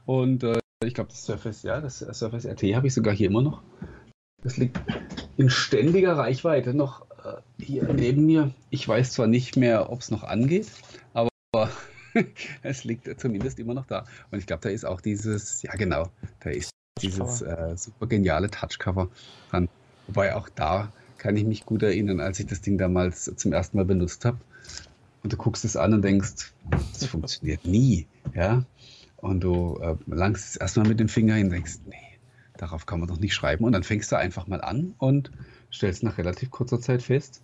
[0.06, 3.42] Und äh, ich glaube, das Surface, ja, das Surface RT habe ich sogar hier immer
[3.42, 3.62] noch.
[4.44, 4.80] Das liegt
[5.38, 8.54] in ständiger Reichweite noch äh, hier neben mir.
[8.70, 10.68] Ich weiß zwar nicht mehr, ob es noch angeht,
[11.14, 11.30] aber
[12.62, 14.06] es liegt zumindest immer noch da.
[14.32, 16.10] Und ich glaube, da ist auch dieses, ja genau,
[16.42, 16.72] da ist
[17.02, 19.10] dieses äh, super geniale Touchcover
[19.50, 19.70] dran.
[20.08, 23.78] Wobei auch da kann ich mich gut erinnern, als ich das Ding damals zum ersten
[23.78, 24.38] Mal benutzt habe.
[25.22, 26.54] Und du guckst es an und denkst,
[26.94, 28.08] das funktioniert nie.
[28.34, 28.64] Ja?
[29.18, 31.96] Und du äh, langst es erstmal mit dem Finger hin und denkst, nee,
[32.58, 33.66] darauf kann man doch nicht schreiben.
[33.66, 35.32] Und dann fängst du einfach mal an und
[35.72, 37.42] stellst nach relativ kurzer Zeit fest,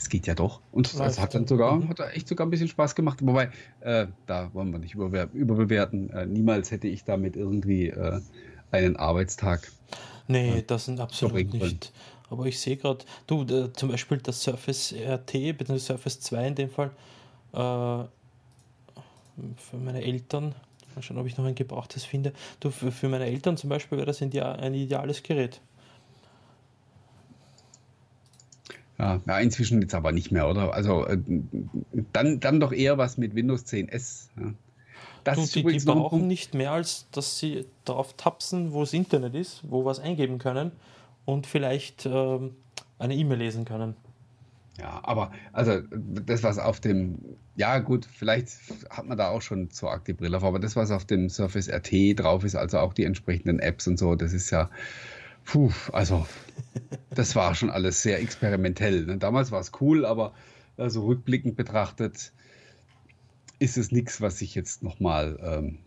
[0.00, 0.60] es geht ja doch.
[0.72, 1.90] Und das hat dann sogar, mhm.
[1.90, 3.18] hat echt sogar ein bisschen Spaß gemacht.
[3.22, 6.10] Wobei, äh, da wollen wir nicht überbewerten.
[6.10, 8.20] Äh, niemals hätte ich damit irgendwie äh,
[8.70, 9.70] einen Arbeitstag.
[10.26, 11.92] Nee, äh, das sind absolut nicht.
[12.30, 15.78] Aber ich sehe gerade, du, zum Beispiel das Surface RT, bzw.
[15.78, 16.90] Surface 2 in dem Fall,
[17.52, 20.54] äh, für meine Eltern,
[20.94, 22.32] mal schauen, ob ich noch ein gebrauchtes finde.
[22.60, 25.60] Du, für, für meine Eltern zum Beispiel wäre das ein, ein ideales Gerät.
[29.00, 30.74] Ja, ja, inzwischen jetzt aber nicht mehr, oder?
[30.74, 31.16] Also äh,
[32.12, 34.28] dann, dann doch eher was mit Windows 10S.
[34.38, 34.52] Ja.
[35.24, 38.92] Das du, ist die, die brauchen nicht mehr, als dass sie darauf tapsen, wo das
[38.92, 40.72] Internet ist, wo was eingeben können
[41.24, 42.56] und vielleicht ähm,
[42.98, 43.96] eine E-Mail lesen können.
[44.78, 47.18] Ja, aber also das, was auf dem,
[47.56, 48.50] ja gut, vielleicht
[48.90, 51.30] hat man da auch schon so arg die Brille auf, aber das, was auf dem
[51.30, 54.68] Surface RT drauf ist, also auch die entsprechenden Apps und so, das ist ja,
[55.50, 56.26] puh, also
[57.10, 59.06] das war schon alles sehr experimentell.
[59.06, 59.18] Ne?
[59.18, 60.32] Damals war es cool, aber
[60.76, 62.32] also rückblickend betrachtet
[63.58, 65.38] ist es nichts, was ich jetzt nochmal.
[65.42, 65.78] Ähm,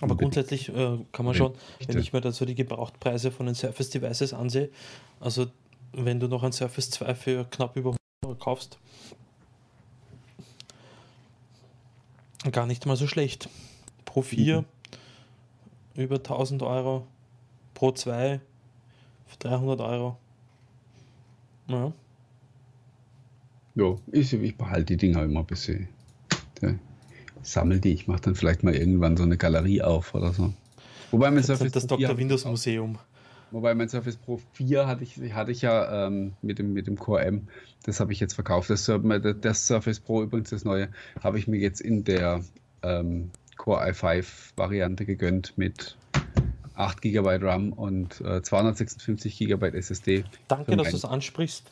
[0.00, 1.54] aber grundsätzlich äh, kann man schon,
[1.86, 4.70] wenn ich mir da so die Gebrauchtpreise von den Surface Devices ansehe,
[5.20, 5.46] also
[5.92, 8.78] wenn du noch ein Surface 2 für knapp über 100 Euro kaufst,
[12.50, 13.48] gar nicht mal so schlecht.
[14.04, 16.00] Pro 4 mhm.
[16.00, 17.06] über 1000 Euro,
[17.74, 18.40] pro 2
[19.34, 20.16] für 300 Euro.
[21.68, 21.92] Ja.
[23.76, 25.88] Ja, ich, ich behalte die Dinger immer ein bisschen.
[26.62, 26.74] Ja,
[27.42, 27.92] sammel die.
[27.92, 30.52] Ich mache dann vielleicht mal irgendwann so eine Galerie auf oder so.
[31.10, 32.16] Wobei man das, das Dr.
[32.16, 32.98] Windows Museum.
[33.50, 36.98] Wobei mein Surface Pro 4 hatte ich, hatte ich ja ähm, mit, dem, mit dem
[36.98, 37.48] Core M.
[37.84, 38.70] Das habe ich jetzt verkauft.
[38.70, 38.90] Das,
[39.40, 40.88] das, Surface Pro, übrigens das neue,
[41.22, 42.42] habe ich mir jetzt in der
[42.82, 44.24] ähm, Core i5
[44.56, 45.96] Variante gegönnt mit
[46.74, 50.24] 8 GB RAM und äh, 256 GB SSD.
[50.48, 51.70] Danke, dass du es ansprichst.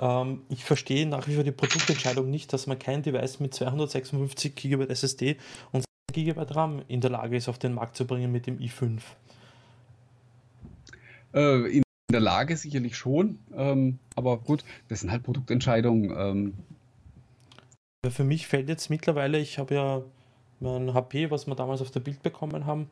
[0.00, 4.54] Ähm, ich verstehe nach wie vor die Produktentscheidung nicht, dass man kein Device mit 256
[4.54, 5.36] GB SSD
[5.72, 9.00] und GB RAM in der Lage ist, auf den Markt zu bringen mit dem i5.
[11.34, 16.10] Äh, in der Lage sicherlich schon, ähm, aber gut, das sind halt Produktentscheidungen.
[16.16, 16.54] Ähm.
[18.10, 20.02] Für mich fällt jetzt mittlerweile, ich habe ja
[20.58, 22.90] mein HP, was wir damals auf der Bild bekommen haben,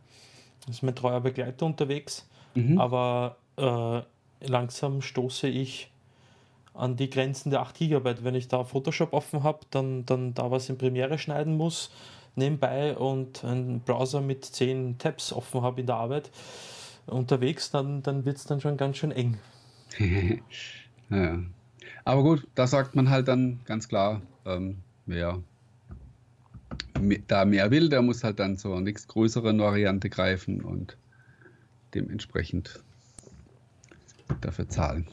[0.68, 2.78] ist mein treuer Begleiter unterwegs, mhm.
[2.80, 4.02] aber äh,
[4.46, 5.90] langsam stoße ich
[6.74, 8.14] an die Grenzen der 8 GB.
[8.22, 11.90] Wenn ich da Photoshop offen habe, dann, dann da was in Premiere schneiden muss,
[12.36, 16.30] nebenbei und einen Browser mit 10 Tabs offen habe in der Arbeit
[17.06, 19.38] unterwegs, dann, dann wird es dann schon ganz schön eng.
[21.10, 21.38] ja.
[22.04, 25.40] Aber gut, da sagt man halt dann ganz klar, ähm, wer
[27.26, 30.96] da mehr will, der muss halt dann zur nächst größeren Variante greifen und
[31.94, 32.82] dementsprechend
[34.40, 35.06] dafür zahlen.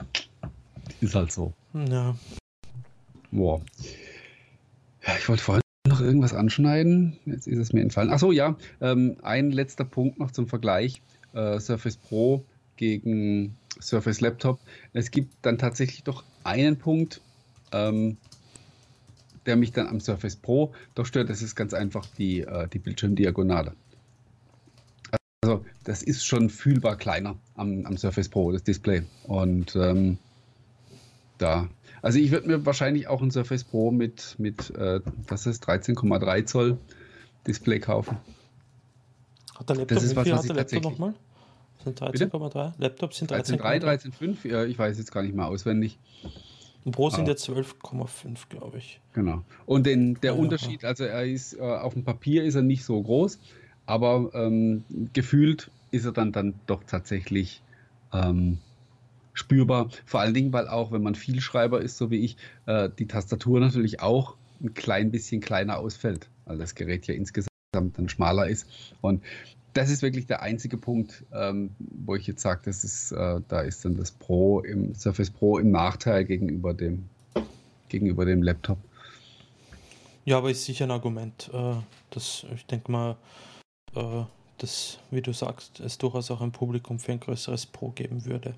[1.01, 1.53] Ist halt so.
[1.73, 2.15] Ja.
[3.31, 3.61] Boah.
[5.05, 7.17] Ja, ich wollte vorhin noch irgendwas anschneiden.
[7.25, 8.09] Jetzt ist es mir entfallen.
[8.09, 8.57] Achso, ja.
[8.81, 11.01] Ähm, ein letzter Punkt noch zum Vergleich.
[11.33, 12.43] Äh, Surface Pro
[12.75, 14.59] gegen Surface Laptop.
[14.93, 17.21] Es gibt dann tatsächlich doch einen Punkt,
[17.71, 18.17] ähm,
[19.45, 21.29] der mich dann am Surface Pro doch stört.
[21.29, 23.73] Das ist ganz einfach die, äh, die Bildschirmdiagonale.
[25.41, 29.03] Also das ist schon fühlbar kleiner am, am Surface Pro, das Display.
[29.23, 30.17] Und ähm,
[31.37, 31.69] da,
[32.01, 36.45] also ich würde mir wahrscheinlich auch ein Surface Pro mit, mit äh, was ist 13,3
[36.45, 36.77] Zoll
[37.45, 38.17] Display kaufen.
[39.55, 41.13] Hat der Laptop, das ist was, was der Laptop nochmal?
[41.83, 42.73] Sind 13,3?
[42.79, 45.99] Laptops sind 13,3, 13,5, ja, ich weiß jetzt gar nicht mehr auswendig.
[46.85, 47.31] Und Pro sind ah.
[47.31, 49.01] jetzt 12,5, glaube ich.
[49.13, 49.43] Genau.
[49.65, 52.85] Und den, der ja, Unterschied, also er ist äh, auf dem Papier ist er nicht
[52.85, 53.39] so groß,
[53.87, 57.63] aber ähm, gefühlt ist er dann, dann doch tatsächlich
[58.13, 58.59] ähm,
[59.33, 59.89] spürbar.
[60.05, 63.07] Vor allen Dingen, weil auch, wenn man viel Schreiber ist, so wie ich, äh, die
[63.07, 68.47] Tastatur natürlich auch ein klein bisschen kleiner ausfällt, weil das Gerät ja insgesamt dann schmaler
[68.47, 68.67] ist.
[69.01, 69.23] Und
[69.75, 73.59] das ist wirklich der einzige Punkt, ähm, wo ich jetzt sage, das ist, äh, da
[73.59, 77.09] ist dann das Pro im Surface Pro im Nachteil gegenüber dem,
[77.89, 78.77] gegenüber dem Laptop.
[80.23, 81.51] Ja, aber ist sicher ein Argument.
[81.53, 81.75] Äh,
[82.09, 83.17] das, ich denke mal,
[83.95, 84.23] äh,
[84.59, 88.55] dass, wie du sagst, es durchaus auch ein Publikum für ein größeres Pro geben würde.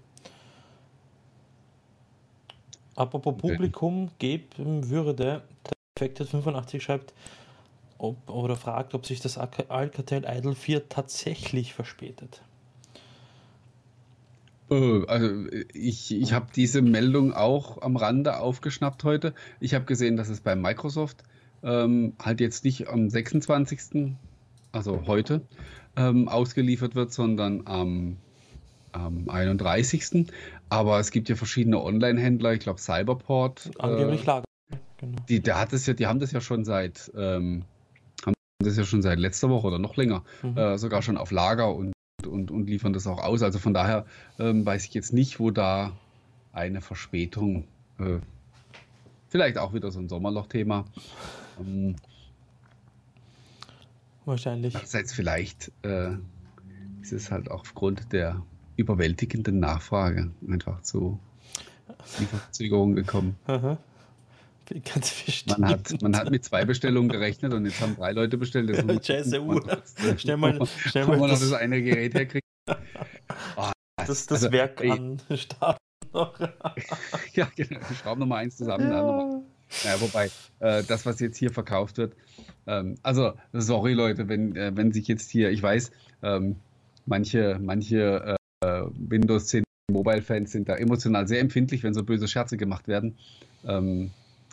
[2.96, 5.44] Apropos Publikum geben würde, der
[5.96, 7.14] Effekte 85 schreibt,
[7.98, 12.42] ob, oder fragt, ob sich das Alcatel Idol 4 tatsächlich verspätet.
[14.70, 19.34] Oh, also ich, ich habe diese Meldung auch am Rande aufgeschnappt heute.
[19.62, 21.24] Ich habe gesehen, dass es bei Microsoft
[21.64, 24.16] ähm, halt jetzt nicht am 26.,
[24.74, 25.42] also heute,
[25.96, 28.18] ähm, ausgeliefert wird, sondern am,
[28.92, 30.28] am 31.
[30.70, 33.72] Aber es gibt ja verschiedene Online-Händler, ich glaube Cyberport.
[33.80, 34.44] Angeblich äh, Lager.
[34.98, 35.18] Genau.
[35.30, 37.64] Die, der hat das ja, die haben das ja schon seit ähm,
[38.68, 40.58] das ist ja schon seit letzter Woche oder noch länger, mhm.
[40.58, 41.94] äh, sogar schon auf Lager und,
[42.28, 43.42] und, und liefern das auch aus.
[43.42, 44.06] Also von daher
[44.40, 45.94] ähm, weiß ich jetzt nicht, wo da
[46.52, 47.66] eine Verspätung,
[48.00, 48.20] äh,
[49.30, 50.86] vielleicht auch wieder so ein Sommerloch-Thema.
[51.60, 51.96] Ähm,
[54.26, 54.76] Wahrscheinlich.
[54.76, 56.10] Andererseits vielleicht äh,
[57.02, 58.44] ist es halt auch aufgrund der
[58.76, 61.20] überwältigenden Nachfrage einfach zu
[62.20, 63.38] Lieferverzögerungen gekommen.
[63.48, 63.78] Aha.
[64.94, 65.56] Ganz verstehen.
[65.60, 68.70] Man hat, man hat mit zwei Bestellungen gerechnet und jetzt haben drei Leute bestellt.
[69.06, 69.60] Scheiße, uh.
[70.18, 72.48] Schnell mal, schnell mal das, das eine Gerät herkriegen.
[73.56, 74.92] Oh, das das also, Werk ey.
[74.92, 75.80] an starten
[76.14, 76.40] noch.
[77.34, 77.80] ja, genau.
[78.02, 78.90] Schrauben nochmal eins zusammen.
[78.90, 79.02] Ja.
[79.02, 79.42] Nochmal.
[79.84, 82.14] Naja, wobei, äh, das, was jetzt hier verkauft wird,
[82.68, 85.92] ähm, also, sorry Leute, wenn, äh, wenn sich jetzt hier, ich weiß,
[86.24, 86.56] ähm,
[87.06, 92.56] manche, manche äh, Windows 10 Mobile-Fans sind da emotional sehr empfindlich, wenn so böse Scherze
[92.56, 93.18] gemacht werden.
[93.66, 94.12] Ähm,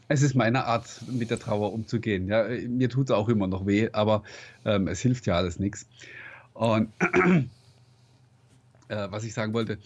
[0.08, 2.28] es ist meine Art, mit der Trauer umzugehen.
[2.28, 4.22] Ja, mir tut es auch immer noch weh, aber
[4.64, 5.86] ähm, es hilft ja alles nichts.
[6.52, 6.90] Und
[8.88, 9.78] äh, was ich sagen wollte,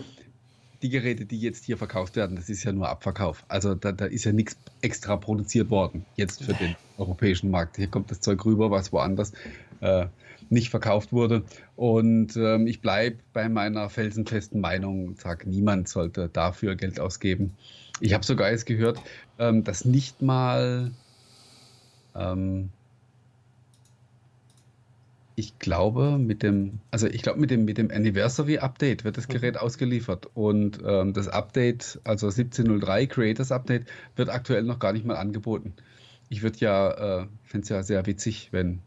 [0.82, 3.44] die Geräte, die jetzt hier verkauft werden, das ist ja nur Abverkauf.
[3.48, 7.76] Also da, da ist ja nichts extra produziert worden jetzt für den europäischen Markt.
[7.76, 9.32] Hier kommt das Zeug rüber, was woanders
[9.80, 10.06] äh,
[10.50, 11.42] nicht verkauft wurde.
[11.76, 17.54] Und ähm, ich bleibe bei meiner felsenfesten Meinung und sage, niemand sollte dafür Geld ausgeben.
[18.00, 19.00] Ich habe sogar jetzt gehört,
[19.38, 20.92] ähm, dass nicht mal
[22.14, 22.70] ähm,
[25.38, 29.28] ich glaube, mit dem, also ich glaube, mit dem, mit dem Anniversary Update wird das
[29.28, 29.34] mhm.
[29.34, 29.60] Gerät mhm.
[29.60, 30.28] ausgeliefert.
[30.34, 33.86] Und ähm, das Update, also 1703 Creators Update,
[34.16, 35.74] wird aktuell noch gar nicht mal angeboten.
[36.28, 38.80] Ich würde ja, äh, fände es ja sehr witzig, wenn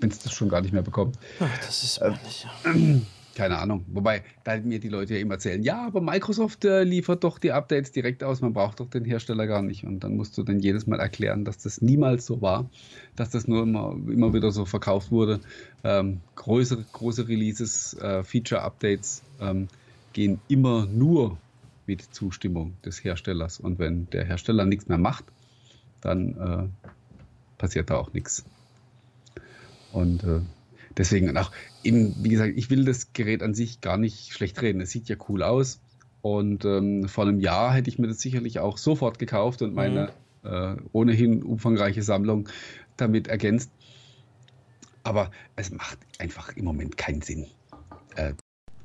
[0.00, 1.18] es das schon gar nicht mehr bekommt.
[1.38, 3.00] Ach, das ist peinlich, äh, ja.
[3.38, 3.84] Keine Ahnung.
[3.86, 7.52] Wobei, da mir die Leute ja immer erzählen, ja, aber Microsoft äh, liefert doch die
[7.52, 9.84] Updates direkt aus, man braucht doch den Hersteller gar nicht.
[9.84, 12.68] Und dann musst du dann jedes Mal erklären, dass das niemals so war,
[13.14, 15.38] dass das nur immer, immer wieder so verkauft wurde.
[15.84, 19.68] Ähm, größere, große Releases, äh, Feature-Updates ähm,
[20.14, 21.38] gehen immer nur
[21.86, 23.60] mit Zustimmung des Herstellers.
[23.60, 25.26] Und wenn der Hersteller nichts mehr macht,
[26.00, 26.88] dann äh,
[27.56, 28.44] passiert da auch nichts.
[29.92, 30.40] Und äh,
[30.98, 34.80] deswegen auch eben, wie gesagt, ich will das Gerät an sich gar nicht schlecht reden.
[34.80, 35.80] Es sieht ja cool aus.
[36.20, 40.10] Und ähm, vor einem Jahr hätte ich mir das sicherlich auch sofort gekauft und meine
[40.42, 40.50] mhm.
[40.50, 42.48] äh, ohnehin umfangreiche Sammlung
[42.96, 43.70] damit ergänzt.
[45.04, 47.46] Aber es macht einfach im Moment keinen Sinn.
[48.16, 48.34] Äh,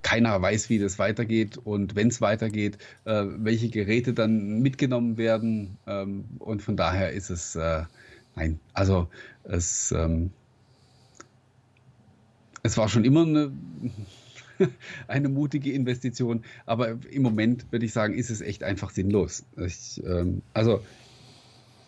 [0.04, 5.78] keiner weiß, wie das weitergeht und wenn es weitergeht, äh, welche Geräte dann mitgenommen werden.
[5.88, 7.84] Ähm, und von daher ist es, äh,
[8.36, 9.10] nein, also
[9.44, 10.32] es, ähm,
[12.64, 13.52] es war schon immer eine,
[15.08, 19.46] eine mutige Investition, aber im Moment würde ich sagen, ist es echt einfach sinnlos.
[19.58, 20.82] Ich, ähm, also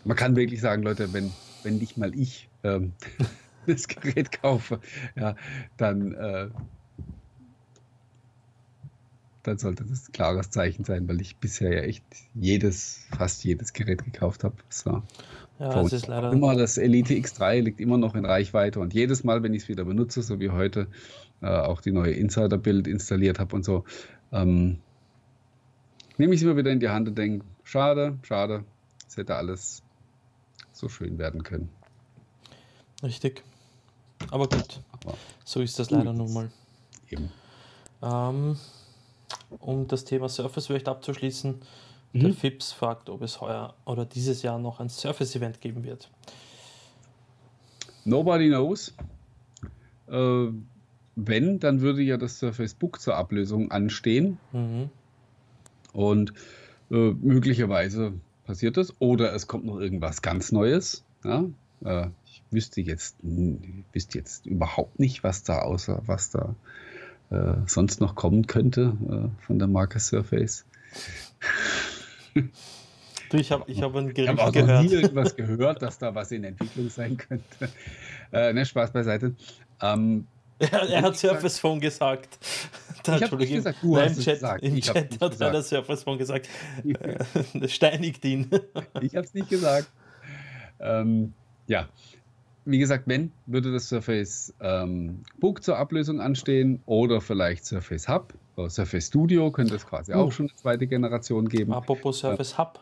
[0.03, 1.31] man kann wirklich sagen, Leute, wenn,
[1.63, 2.93] wenn nicht mal ich ähm,
[3.65, 4.79] das Gerät kaufe,
[5.15, 5.35] ja,
[5.77, 6.49] dann, äh,
[9.43, 12.03] dann sollte das ein klares Zeichen sein, weil ich bisher ja echt
[12.33, 14.55] jedes, fast jedes Gerät gekauft habe.
[14.69, 15.03] So.
[15.59, 16.31] Ja, es ist leider.
[16.33, 19.69] Immer das Elite X3 liegt immer noch in Reichweite und jedes Mal, wenn ich es
[19.69, 20.87] wieder benutze, so wie heute,
[21.41, 23.85] äh, auch die neue Insider-Bild installiert habe und so,
[24.33, 24.79] ähm,
[26.17, 28.65] nehme ich es immer wieder in die Hand und denke, schade, schade,
[29.07, 29.81] es hätte alles
[30.73, 31.69] so schön werden können.
[33.01, 33.43] Richtig.
[34.31, 36.51] Aber gut, Aber so ist das leider nun mal.
[37.09, 37.31] Eben.
[38.01, 38.57] Ähm,
[39.59, 41.61] um das Thema Surface vielleicht abzuschließen,
[42.15, 42.19] Mhm.
[42.21, 46.09] Der FIPS fragt, ob es heuer oder dieses Jahr noch ein Surface-Event geben wird.
[48.05, 48.93] Nobody knows.
[50.07, 50.47] Äh,
[51.17, 54.37] wenn, dann würde ja das Surface Book zur Ablösung anstehen.
[54.53, 54.89] Mhm.
[55.91, 56.33] Und
[56.89, 58.13] äh, möglicherweise
[58.45, 58.93] passiert das.
[58.99, 61.03] Oder es kommt noch irgendwas ganz Neues.
[61.25, 61.43] Ja?
[61.83, 66.55] Äh, ich wüsste jetzt, wüsste jetzt überhaupt nicht, was da außer was da
[67.29, 70.65] äh, sonst noch kommen könnte äh, von der Marke Surface.
[72.35, 74.83] Du, ich habe ich hab ein Gerücht ich hab auch gehört.
[74.83, 77.69] nie irgendwas gehört, dass da was in Entwicklung sein könnte.
[78.31, 79.35] Äh, ne, Spaß beiseite.
[79.81, 80.27] Ähm,
[80.59, 82.37] er, er hat Surface Phone gesagt.
[83.03, 84.63] Da, ich habe nicht gesagt, du Nein, hast im Chat, gesagt.
[84.63, 86.49] Im ich Chat hat er das Surface Phone gesagt.
[86.83, 88.49] äh, steinigt ihn.
[89.01, 89.89] ich habe es nicht gesagt.
[90.79, 91.33] Ähm,
[91.67, 91.87] ja,
[92.65, 98.33] wie gesagt, wenn, würde das Surface ähm, Book zur Ablösung anstehen oder vielleicht Surface Hub.
[98.67, 100.17] Surface Studio könnte es quasi uh.
[100.17, 101.73] auch schon eine zweite Generation geben.
[101.73, 102.79] Apropos Surface äh, Hub,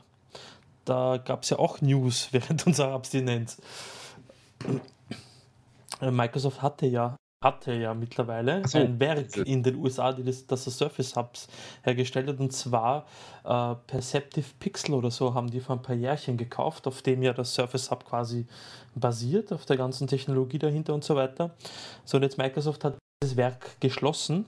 [0.86, 3.62] da gab es ja auch News während unserer Abstinenz.
[6.02, 10.64] Äh, Microsoft hatte ja hatte ja mittlerweile so, ein Werk in den USA, das, das
[10.64, 11.48] Surface Hubs
[11.84, 13.06] hergestellt hat, und zwar
[13.44, 17.34] äh, Perceptive Pixel oder so haben die vor ein paar Jährchen gekauft, auf dem ja
[17.34, 18.48] das Surface Hub quasi
[18.96, 21.54] basiert, auf der ganzen Technologie dahinter und so weiter.
[22.06, 24.46] So, und jetzt Microsoft hat das Werk geschlossen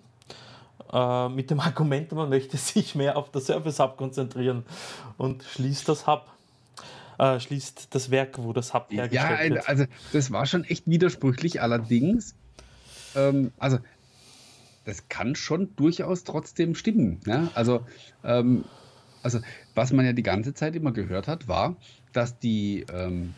[0.92, 4.66] äh, mit dem Argument, man möchte sich mehr auf das Surface Hub konzentrieren
[5.18, 6.28] und schließt das Hub.
[7.18, 9.70] Äh, schließt das Werk, wo das Hub hergestellt ja, wird.
[9.70, 11.62] also das war schon echt widersprüchlich.
[11.62, 12.36] Allerdings
[13.16, 13.80] ähm, also
[14.84, 17.20] das kann schon durchaus trotzdem stimmen.
[17.26, 17.50] Ja?
[17.56, 17.82] Also,
[18.24, 18.66] ähm,
[19.24, 19.40] also
[19.74, 21.76] was man ja die ganze Zeit immer gehört hat, war,
[22.14, 23.34] dass die, ähm,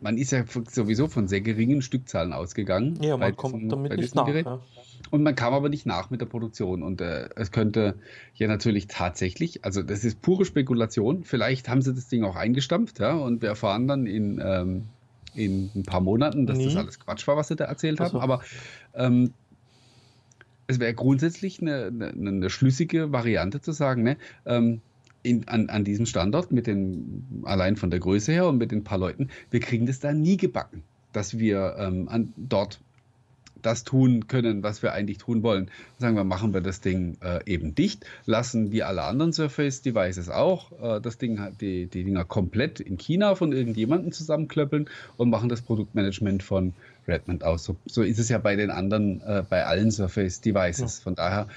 [0.00, 3.02] man ist ja sowieso von sehr geringen Stückzahlen ausgegangen.
[3.02, 4.28] Ja, man kommt diesem, damit nicht nach.
[4.28, 4.60] Ja.
[5.10, 6.82] Und man kam aber nicht nach mit der Produktion.
[6.82, 7.94] Und äh, es könnte
[8.34, 13.00] ja natürlich tatsächlich, also das ist pure Spekulation, vielleicht haben sie das Ding auch eingestampft,
[13.00, 14.84] ja, und wir erfahren dann in, ähm,
[15.34, 16.66] in ein paar Monaten, dass nee.
[16.66, 18.10] das alles Quatsch war, was sie da erzählt haben.
[18.10, 18.20] So.
[18.20, 18.42] Aber
[18.94, 19.32] ähm,
[20.66, 24.82] es wäre grundsätzlich eine, eine, eine, schlüssige Variante zu sagen, ne, ähm,
[25.22, 28.84] in, an, an diesem Standort mit den, allein von der Größe her und mit den
[28.84, 30.82] paar Leuten, wir kriegen das da nie gebacken,
[31.12, 32.80] dass wir ähm, an, dort
[33.62, 35.70] das tun können, was wir eigentlich tun wollen.
[35.98, 40.28] Sagen wir, machen wir das Ding äh, eben dicht, lassen wie alle anderen Surface Devices
[40.28, 45.48] auch äh, das Ding, die, die Dinger komplett in China von irgendjemandem zusammenklöppeln und machen
[45.48, 46.72] das Produktmanagement von
[47.06, 47.64] Redmond aus.
[47.64, 50.98] So, so ist es ja bei den anderen, äh, bei allen Surface Devices.
[50.98, 51.04] Ja.
[51.04, 51.48] Von daher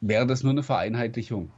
[0.00, 1.50] wäre das nur eine Vereinheitlichung.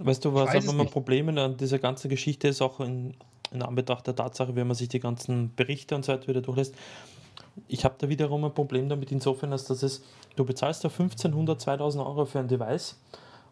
[0.00, 3.14] Weißt du, was aber ein Problem an dieser ganzen Geschichte ist, auch in,
[3.52, 6.74] in Anbetracht der Tatsache, wenn man sich die ganzen Berichte und so weiter wieder durchlässt,
[7.66, 10.02] Ich habe da wiederum ein Problem damit insofern, als dass es,
[10.36, 12.96] du bezahlst da 1500, 2000 Euro für ein Device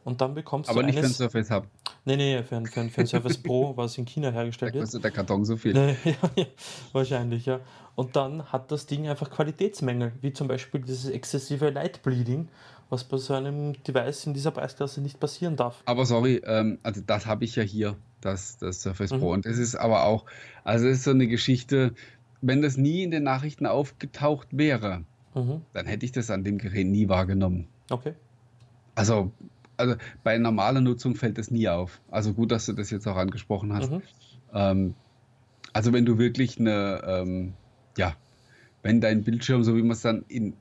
[0.05, 1.66] und dann bekommst Aber du nicht für ein eines, Surface Hub.
[2.05, 4.74] Nee, nee, für ein, für ein, für ein Surface Pro, was in China Da hergestellt
[4.74, 4.84] wird.
[4.84, 5.72] kostet der Karton so viel.
[5.72, 6.47] Nee, ja, ja,
[6.93, 7.61] wahrscheinlich, ja.
[7.97, 12.49] Und dann hat das Ding einfach Qualitätsmängel, wie zum Beispiel dieses exzessive Light Bleeding,
[12.91, 15.82] was bei so einem Device in dieser Preisklasse nicht passieren darf.
[15.87, 19.18] Aber sorry, ähm, also das habe ich ja hier, das, das Surface Mhm.
[19.18, 19.32] Pro.
[19.32, 20.24] Und es ist aber auch,
[20.62, 21.95] also es ist so eine Geschichte,
[22.47, 25.62] wenn das nie in den Nachrichten aufgetaucht wäre, Mhm.
[25.74, 27.66] dann hätte ich das an dem Gerät nie wahrgenommen.
[27.90, 28.14] Okay.
[28.94, 29.32] Also,
[29.76, 32.01] also bei normaler Nutzung fällt das nie auf.
[32.11, 33.90] Also gut, dass du das jetzt auch angesprochen hast.
[33.90, 34.03] Mhm.
[34.55, 34.94] Ähm,
[35.74, 37.53] also wenn du wirklich eine, ähm,
[37.99, 38.16] ja,
[38.82, 40.55] wenn dein Bildschirm, so wie man es dann in,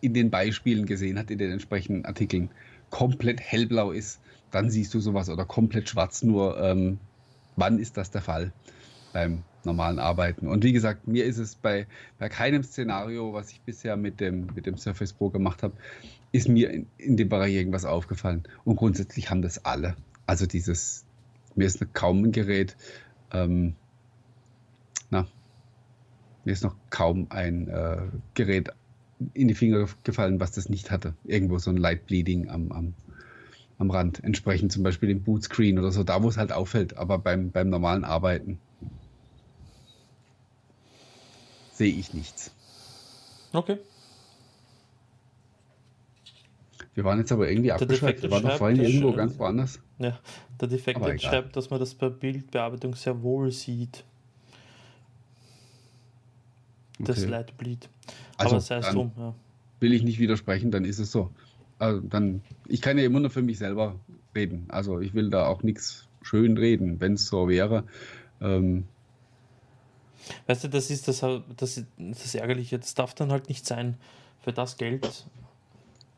[0.00, 2.50] in den Beispielen gesehen hat, in den entsprechenden Artikeln,
[2.90, 4.20] komplett hellblau ist,
[4.52, 6.22] dann siehst du sowas oder komplett schwarz.
[6.22, 6.98] Nur ähm,
[7.56, 8.52] wann ist das der Fall
[9.12, 10.48] beim normalen Arbeiten?
[10.48, 11.86] Und wie gesagt, mir ist es bei,
[12.18, 15.74] bei keinem Szenario, was ich bisher mit dem, mit dem Surface Pro gemacht habe,
[16.32, 18.44] ist mir in, in dem Bereich irgendwas aufgefallen.
[18.64, 19.96] Und grundsätzlich haben das alle.
[20.26, 21.04] Also dieses,
[21.56, 22.76] mir ist kaum ein Gerät,
[23.32, 23.74] ähm,
[25.10, 25.26] na,
[26.44, 28.02] mir ist noch kaum ein äh,
[28.34, 28.70] Gerät
[29.34, 31.14] in die Finger gefallen, was das nicht hatte.
[31.24, 32.94] Irgendwo so ein Light Bleeding am, am,
[33.78, 34.22] am Rand.
[34.24, 36.96] Entsprechend zum Beispiel im Bootscreen oder so, da wo es halt auffällt.
[36.96, 38.58] Aber beim, beim normalen Arbeiten
[41.80, 42.50] sehe ich nichts.
[43.54, 43.78] Okay.
[46.92, 48.18] Wir waren jetzt aber irgendwie abgeschweift.
[48.18, 49.80] Defekte Wir waren doch vorhin das irgendwo ganz woanders.
[49.98, 50.18] Ja,
[50.60, 54.04] der Defekt schreibt, dass man das bei Bildbearbeitung sehr wohl sieht,
[56.98, 57.30] das Okay.
[57.30, 57.88] Light Bleed.
[58.36, 59.34] Also, Aber sei es drum, ja.
[59.80, 61.30] will ich nicht widersprechen, dann ist es so.
[61.78, 63.98] Also dann, ich kann ja immer nur für mich selber
[64.34, 64.66] reden.
[64.68, 67.84] Also ich will da auch nichts schön reden, wenn es so wäre.
[68.42, 68.84] Ähm,
[70.46, 72.78] Weißt du, das ist das, halt- das, das Ärgerliche.
[72.78, 73.96] Das darf dann halt nicht sein.
[74.42, 75.26] Für das Geld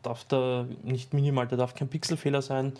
[0.02, 2.72] darf da nicht minimal, da darf kein Pixelfehler sein,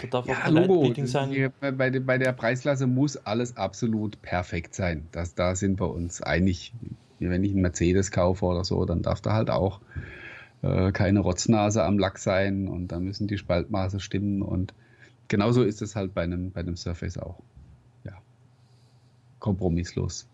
[0.00, 0.92] da darf auch ja, kein Logo.
[1.06, 1.52] Sein.
[1.60, 5.06] Bei, der- bei der Preisklasse muss alles absolut perfekt sein.
[5.12, 6.72] Das, da sind wir uns einig.
[7.18, 9.80] Wenn ich einen Mercedes kaufe oder so, dann darf da halt auch
[10.62, 14.40] äh, keine Rotznase am Lack sein und da müssen die Spaltmaße stimmen.
[14.40, 14.72] Und
[15.28, 17.36] genauso ist es halt bei einem, bei einem Surface auch.
[18.04, 18.12] Ja.
[19.38, 20.26] Kompromisslos.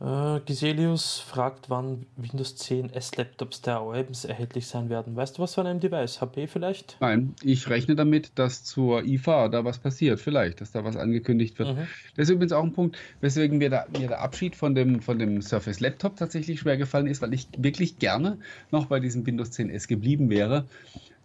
[0.00, 5.14] Äh, Giselius fragt, wann Windows 10 S-Laptops der OEMs erhältlich sein werden.
[5.14, 6.22] Weißt du was von einem Device?
[6.22, 6.96] HP vielleicht?
[7.00, 11.58] Nein, ich rechne damit, dass zur IFA da was passiert, vielleicht, dass da was angekündigt
[11.58, 11.76] wird.
[11.76, 11.86] Mhm.
[12.16, 15.18] Das ist übrigens auch ein Punkt, weswegen mir, da, mir der Abschied von dem, von
[15.18, 18.38] dem Surface Laptop tatsächlich schwer gefallen ist, weil ich wirklich gerne
[18.70, 20.64] noch bei diesem Windows 10S geblieben wäre.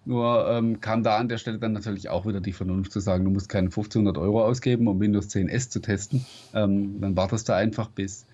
[0.05, 3.26] Nur ähm, kam da an der Stelle dann natürlich auch wieder die Vernunft zu sagen,
[3.26, 6.26] du musst keine 1500 Euro ausgeben, um Windows 10S zu testen.
[6.53, 8.28] Ähm, dann wartest du einfach, bis,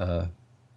[0.00, 0.26] äh,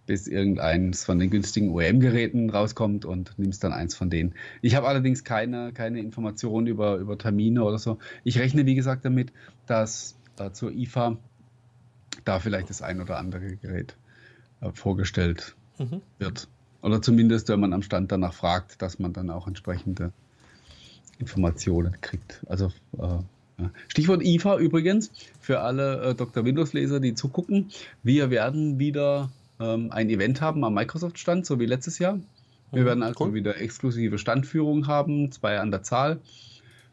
[0.06, 4.34] bis irgendeins von den günstigen OEM-Geräten rauskommt und nimmst dann eins von denen.
[4.60, 7.98] Ich habe allerdings keine, keine Informationen über, über Termine oder so.
[8.22, 9.32] Ich rechne, wie gesagt, damit,
[9.66, 11.16] dass äh, zur IFA
[12.24, 13.96] da vielleicht das ein oder andere Gerät
[14.60, 16.02] äh, vorgestellt Mhm.
[16.18, 16.46] wird.
[16.82, 20.12] Oder zumindest, wenn man am Stand danach fragt, dass man dann auch entsprechende
[21.18, 22.44] Informationen kriegt.
[22.46, 22.66] Also
[22.98, 23.18] äh.
[23.88, 26.44] Stichwort IFA übrigens, für alle äh, Dr.
[26.44, 27.70] Windows-Leser, die zugucken.
[28.02, 29.30] Wir werden wieder
[29.60, 32.18] ähm, ein Event haben am Microsoft-Stand, so wie letztes Jahr.
[32.72, 33.34] Wir Mhm, werden also cool.
[33.34, 36.20] wieder exklusive Standführungen haben, zwei an der Zahl,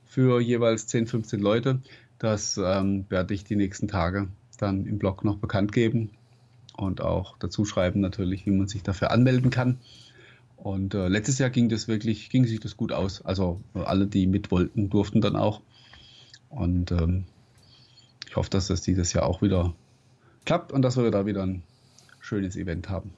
[0.06, 1.80] für jeweils 10, 15 Leute.
[2.20, 6.12] Das ähm, werde ich die nächsten Tage dann im Blog noch bekannt geben
[6.78, 9.80] und auch dazu schreiben natürlich, wie man sich dafür anmelden kann.
[10.56, 13.26] Und äh, letztes Jahr ging das wirklich, ging sich das gut aus.
[13.26, 15.62] Also alle, die mit wollten, durften dann auch.
[16.52, 17.26] Und ähm,
[18.28, 19.74] ich hoffe, dass das dieses Jahr auch wieder
[20.46, 21.64] klappt und dass wir da wieder ein
[22.20, 23.14] schönes Event haben.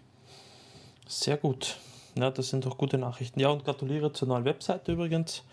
[1.07, 1.77] Sehr gut.
[2.17, 3.39] Ja, das sind doch gute Nachrichten.
[3.39, 5.43] Ja, und gratuliere zur neuen Webseite übrigens.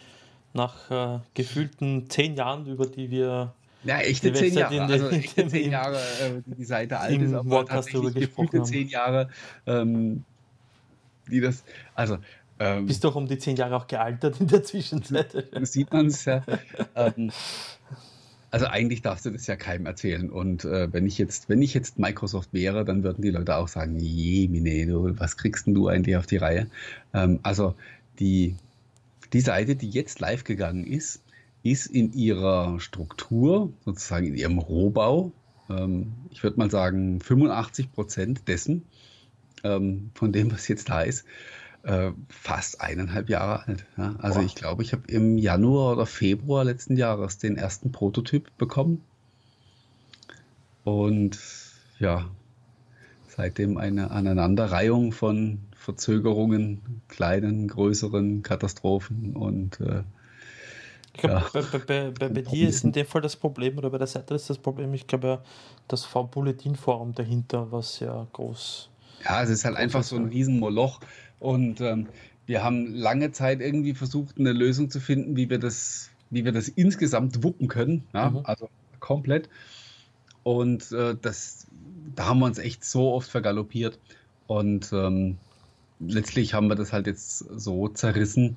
[0.52, 3.54] Nach äh, gefühlten zehn Jahren, über die wir
[3.84, 4.86] Ja, echte Die zehn Website Jahre.
[4.92, 8.88] den- Also echte zehn Jahre, äh, die Seite alt ist, aber Podcast tatsächlich gefühlte zehn
[8.88, 9.28] Jahre,
[9.66, 10.24] ähm,
[11.30, 11.62] die das,
[11.94, 12.18] also
[12.60, 15.34] ähm, bist doch um die zehn Jahre auch gealtert in der Zwischenzeit.
[15.62, 16.44] sieht man es ja.
[16.94, 17.32] ähm,
[18.50, 20.28] also eigentlich darfst du das ja keinem erzählen.
[20.28, 23.68] Und äh, wenn ich jetzt, wenn ich jetzt Microsoft wäre, dann würden die Leute auch
[23.68, 26.66] sagen, je, Mine, du, was kriegst denn du eigentlich auf die Reihe?
[27.14, 27.74] Ähm, also
[28.18, 28.56] die,
[29.32, 31.22] die Seite, die jetzt live gegangen ist,
[31.62, 35.32] ist in ihrer Struktur, sozusagen in ihrem Rohbau,
[35.70, 38.82] ähm, ich würde mal sagen 85 Prozent dessen,
[39.62, 41.24] ähm, von dem, was jetzt da ist,
[41.82, 43.86] äh, fast eineinhalb Jahre alt.
[43.96, 44.14] Ja?
[44.18, 44.46] Also Boah.
[44.46, 49.02] ich glaube, ich habe im Januar oder Februar letzten Jahres den ersten Prototyp bekommen.
[50.84, 51.38] Und
[51.98, 52.30] ja,
[53.28, 60.02] seitdem eine Aneinanderreihung von Verzögerungen, kleinen, größeren Katastrophen und äh,
[61.12, 61.62] ich glaube, ja.
[61.72, 64.34] bei, bei, bei, bei dir ist in dem Fall das Problem, oder bei der Seite
[64.34, 65.42] ist das Problem, ich glaube,
[65.88, 68.90] das V-Bulletin-Forum dahinter, was ja groß.
[69.24, 71.00] Ja, es ist halt einfach so ein Riesenmoloch.
[71.40, 72.06] Und ähm,
[72.46, 76.52] wir haben lange Zeit irgendwie versucht, eine Lösung zu finden, wie wir das, wie wir
[76.52, 78.04] das insgesamt wuppen können.
[78.12, 78.30] Ja?
[78.30, 78.40] Mhm.
[78.44, 78.68] Also
[79.00, 79.48] komplett.
[80.42, 81.66] Und äh, das,
[82.14, 83.98] da haben wir uns echt so oft vergaloppiert.
[84.46, 85.38] Und ähm,
[86.00, 88.56] letztlich haben wir das halt jetzt so zerrissen,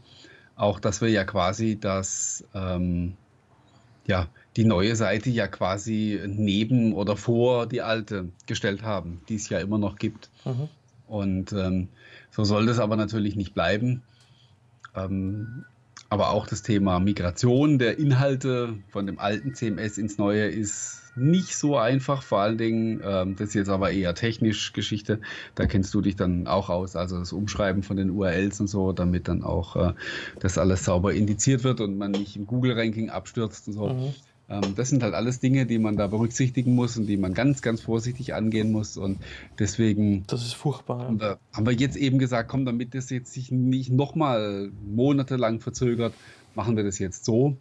[0.55, 3.13] auch dass wir ja quasi das, ähm,
[4.05, 9.49] ja, die neue Seite ja quasi neben oder vor die alte gestellt haben, die es
[9.49, 10.29] ja immer noch gibt.
[10.45, 10.69] Mhm.
[11.14, 11.89] Und ähm,
[12.32, 14.01] so soll das aber natürlich nicht bleiben.
[14.95, 15.64] Ähm,
[16.09, 21.55] aber auch das Thema Migration der Inhalte von dem alten CMS ins neue ist nicht
[21.55, 25.22] so einfach, vor allen Dingen, ähm, das ist jetzt aber eher technisch Geschichte,
[25.53, 28.91] da kennst du dich dann auch aus, also das Umschreiben von den URLs und so,
[28.91, 29.93] damit dann auch äh,
[30.39, 33.89] das alles sauber indiziert wird und man nicht im Google-Ranking abstürzt und so.
[33.89, 34.14] Mhm.
[34.54, 37.62] Ähm, das sind halt alles Dinge, die man da berücksichtigen muss und die man ganz,
[37.62, 39.18] ganz vorsichtig angehen muss und
[39.58, 40.26] deswegen...
[40.28, 40.99] Das ist furchtbar.
[40.99, 45.60] Haben wir, haben wir jetzt eben gesagt, komm, damit das jetzt sich nicht nochmal monatelang
[45.60, 46.14] verzögert,
[46.56, 47.58] machen wir das jetzt so.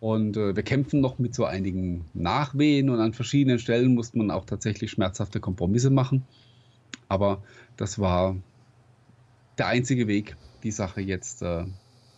[0.00, 4.30] Und äh, wir kämpfen noch mit so einigen Nachwehen und an verschiedenen Stellen musste man
[4.30, 6.24] auch tatsächlich schmerzhafte Kompromisse machen.
[7.08, 7.42] Aber
[7.76, 8.36] das war
[9.58, 11.66] der einzige Weg, die Sache jetzt äh,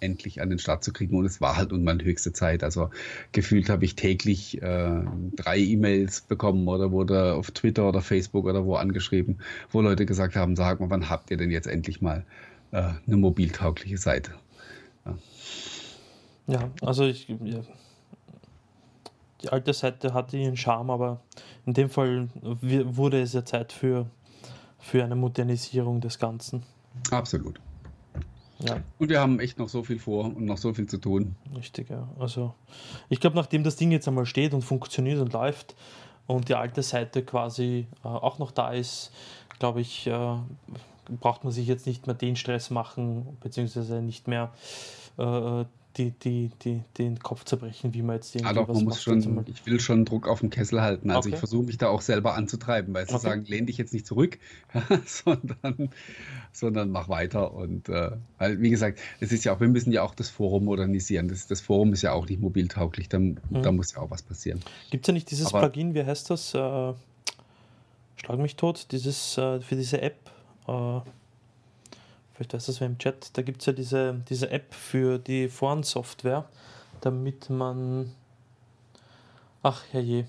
[0.00, 1.16] endlich an den Start zu kriegen.
[1.16, 2.62] Und es war halt nun meine höchste Zeit.
[2.62, 2.90] Also
[3.32, 5.02] gefühlt habe ich täglich äh,
[5.36, 9.38] drei E-Mails bekommen oder wurde auf Twitter oder Facebook oder wo angeschrieben,
[9.70, 12.24] wo Leute gesagt haben, sag mal, wann habt ihr denn jetzt endlich mal
[12.72, 14.32] äh, eine mobiltaugliche Seite?
[15.04, 15.16] Ja.
[16.46, 17.60] Ja, also ich, ja.
[19.42, 21.20] die alte Seite hatte ihren Charme, aber
[21.64, 24.10] in dem Fall wurde es ja Zeit für,
[24.78, 26.62] für eine Modernisierung des Ganzen.
[27.10, 27.60] Absolut.
[28.64, 28.82] Ja.
[28.98, 31.36] Und wir haben echt noch so viel vor und noch so viel zu tun.
[31.56, 32.08] Richtig, ja.
[32.18, 32.54] Also
[33.08, 35.74] ich glaube, nachdem das Ding jetzt einmal steht und funktioniert und läuft
[36.26, 39.12] und die alte Seite quasi äh, auch noch da ist,
[39.58, 40.36] glaube ich, äh,
[41.20, 44.52] braucht man sich jetzt nicht mehr den Stress machen, beziehungsweise nicht mehr
[45.18, 45.64] äh,
[45.96, 49.44] die, die, die, den Kopf zerbrechen, wie man jetzt irgendwie ja, doch, man muss schon,
[49.46, 51.10] Ich will schon Druck auf den Kessel halten.
[51.10, 51.34] Also okay.
[51.34, 53.22] ich versuche mich da auch selber anzutreiben, weil sie okay.
[53.22, 54.38] sagen, lehn dich jetzt nicht zurück,
[55.06, 55.90] sondern,
[56.52, 57.54] sondern mach weiter.
[57.54, 60.64] Und äh, weil, wie gesagt, es ist ja auch, wir müssen ja auch das Forum
[60.64, 61.28] modernisieren.
[61.28, 63.36] Das, das Forum ist ja auch nicht mobiltauglich, da, mhm.
[63.50, 64.60] da muss ja auch was passieren.
[64.90, 66.54] Gibt es ja nicht dieses Aber, Plugin, wie heißt das?
[66.54, 66.92] Äh,
[68.16, 70.30] Schlag mich tot, dieses äh, für diese App.
[70.66, 71.00] Äh,
[72.34, 75.48] vielleicht weiß das wer im Chat, da gibt es ja diese, diese App für die
[75.48, 76.44] Foren-Software,
[77.00, 78.12] damit man,
[79.62, 80.26] ach herrje,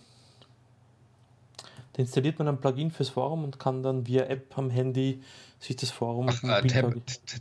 [1.94, 5.24] da installiert man ein Plugin fürs Forum und kann dann via App am Handy
[5.60, 6.28] sich das Forum.
[6.30, 6.68] Ach, äh,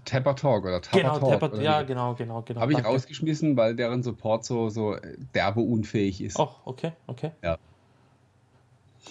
[0.04, 1.40] Tab Talk oder Tapper genau, Talk.
[1.40, 2.60] Tapper, ja, genau, genau, genau.
[2.60, 4.96] Habe ich rausgeschmissen, weil deren Support so, so
[5.34, 6.38] derbe unfähig ist.
[6.38, 7.32] Ach, okay, okay.
[7.42, 7.58] Ja.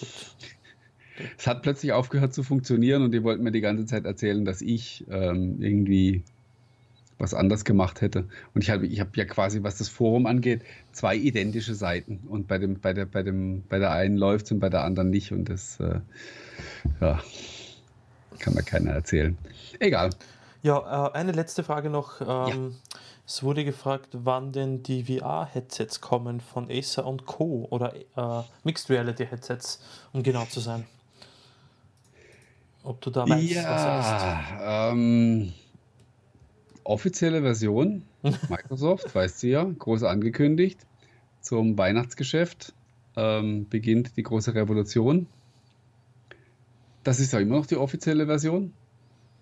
[0.00, 0.08] Gut.
[1.38, 4.60] Es hat plötzlich aufgehört zu funktionieren und die wollten mir die ganze Zeit erzählen, dass
[4.60, 6.22] ich ähm, irgendwie
[7.18, 8.26] was anders gemacht hätte.
[8.54, 10.62] Und ich habe ich hab ja quasi, was das Forum angeht,
[10.92, 12.20] zwei identische Seiten.
[12.28, 14.84] Und bei, dem, bei, der, bei, dem, bei der einen läuft es und bei der
[14.84, 15.32] anderen nicht.
[15.32, 16.00] Und das äh,
[17.00, 17.20] ja,
[18.38, 19.38] kann mir keiner erzählen.
[19.78, 20.10] Egal.
[20.62, 22.20] Ja, äh, eine letzte Frage noch.
[22.20, 22.56] Ähm, ja.
[23.26, 27.66] Es wurde gefragt, wann denn die VR-Headsets kommen von Acer und Co.
[27.70, 29.80] oder äh, Mixed Reality Headsets,
[30.12, 30.84] um genau zu sein.
[32.84, 34.92] Ob du da weißt, ja, was heißt.
[34.92, 35.52] Ähm,
[36.84, 40.78] offizielle Version, Microsoft, weißt du ja, groß angekündigt.
[41.40, 42.74] Zum Weihnachtsgeschäft
[43.16, 45.26] ähm, beginnt die große Revolution.
[47.04, 48.74] Das ist ja immer noch die offizielle Version.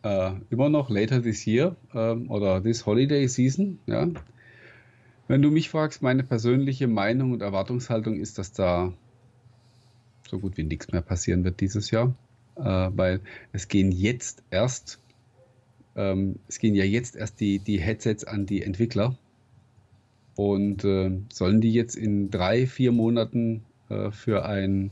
[0.05, 3.81] Äh, immer noch later this year ähm, oder this holiday season.
[3.87, 4.09] Ja.
[5.27, 8.93] Wenn du mich fragst, meine persönliche Meinung und Erwartungshaltung ist, dass da
[10.29, 12.13] so gut wie nichts mehr passieren wird dieses Jahr äh,
[12.57, 13.21] weil
[13.53, 15.01] es gehen jetzt erst,
[15.97, 19.17] ähm, es gehen ja jetzt erst die, die Headsets an die Entwickler
[20.35, 24.91] und äh, sollen die jetzt in drei, vier Monaten äh, für ein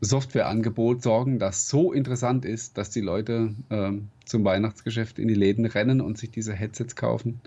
[0.00, 5.64] Softwareangebot sorgen, das so interessant ist, dass die Leute ähm, zum Weihnachtsgeschäft in die Läden
[5.64, 7.40] rennen und sich diese Headsets kaufen?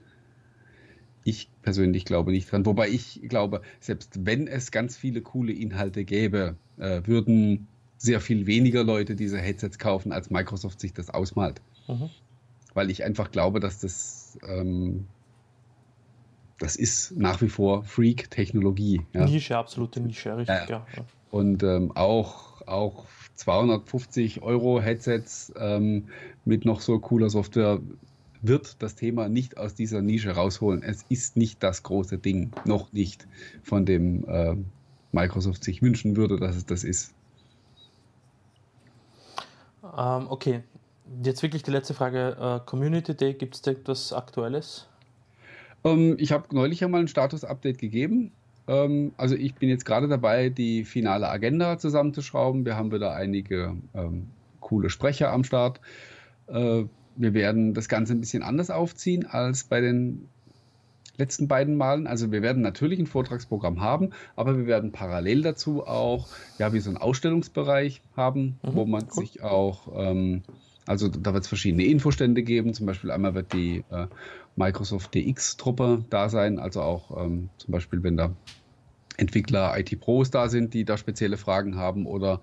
[1.24, 2.66] Ich persönlich glaube nicht dran.
[2.66, 7.68] Wobei ich glaube, selbst wenn es ganz viele coole Inhalte gäbe, äh, würden
[8.00, 11.62] sehr viel weniger Leute diese Headsets kaufen, als Microsoft sich das ausmalt.
[11.88, 12.10] Mhm.
[12.74, 15.06] Weil ich einfach glaube, dass das, ähm,
[16.60, 19.02] das ist nach wie vor Freak-Technologie.
[19.14, 19.26] Ja.
[19.26, 20.88] Nische, absolute Nische, richtig, ja.
[20.96, 21.06] ja.
[21.30, 26.06] Und ähm, auch, auch 250 Euro Headsets ähm,
[26.46, 27.82] mit noch so cooler Software
[28.42, 30.84] wird das Thema nicht aus dieser Nische rausholen.
[30.84, 33.28] Es ist nicht das große Ding, noch nicht,
[33.62, 34.56] von dem äh,
[35.12, 37.14] Microsoft sich wünschen würde, dass es das ist.
[40.00, 40.62] Ähm, okay,
[41.24, 42.38] jetzt wirklich die letzte Frage.
[42.40, 44.88] Äh, Community Day, gibt es da etwas Aktuelles?
[45.84, 48.32] Ähm, ich habe neulich einmal ein Status-Update gegeben.
[48.68, 52.66] Ähm, also ich bin jetzt gerade dabei, die finale Agenda zusammenzuschrauben.
[52.66, 54.28] Wir haben wieder einige ähm,
[54.62, 55.82] coole Sprecher am Start.
[56.48, 56.84] Äh,
[57.16, 60.30] wir werden das Ganze ein bisschen anders aufziehen als bei den
[61.20, 62.08] letzten beiden Malen.
[62.08, 66.80] Also wir werden natürlich ein Vortragsprogramm haben, aber wir werden parallel dazu auch ja wie
[66.80, 69.26] so einen Ausstellungsbereich haben, mhm, wo man cool.
[69.26, 70.42] sich auch ähm,
[70.90, 72.74] also da wird es verschiedene Infostände geben.
[72.74, 74.08] Zum Beispiel einmal wird die äh,
[74.56, 78.32] Microsoft DX-Truppe da sein, also auch ähm, zum Beispiel, wenn da
[79.16, 82.42] Entwickler, IT-Pros da sind, die da spezielle Fragen haben oder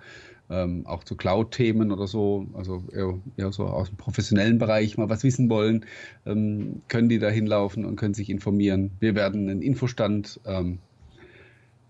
[0.51, 5.09] ähm, auch zu Cloud-Themen oder so, also eher, eher, so aus dem professionellen Bereich mal
[5.09, 5.85] was wissen wollen,
[6.25, 8.93] ähm, können die da hinlaufen und können sich informieren.
[9.01, 10.79] Wir werden einen Infostand ähm,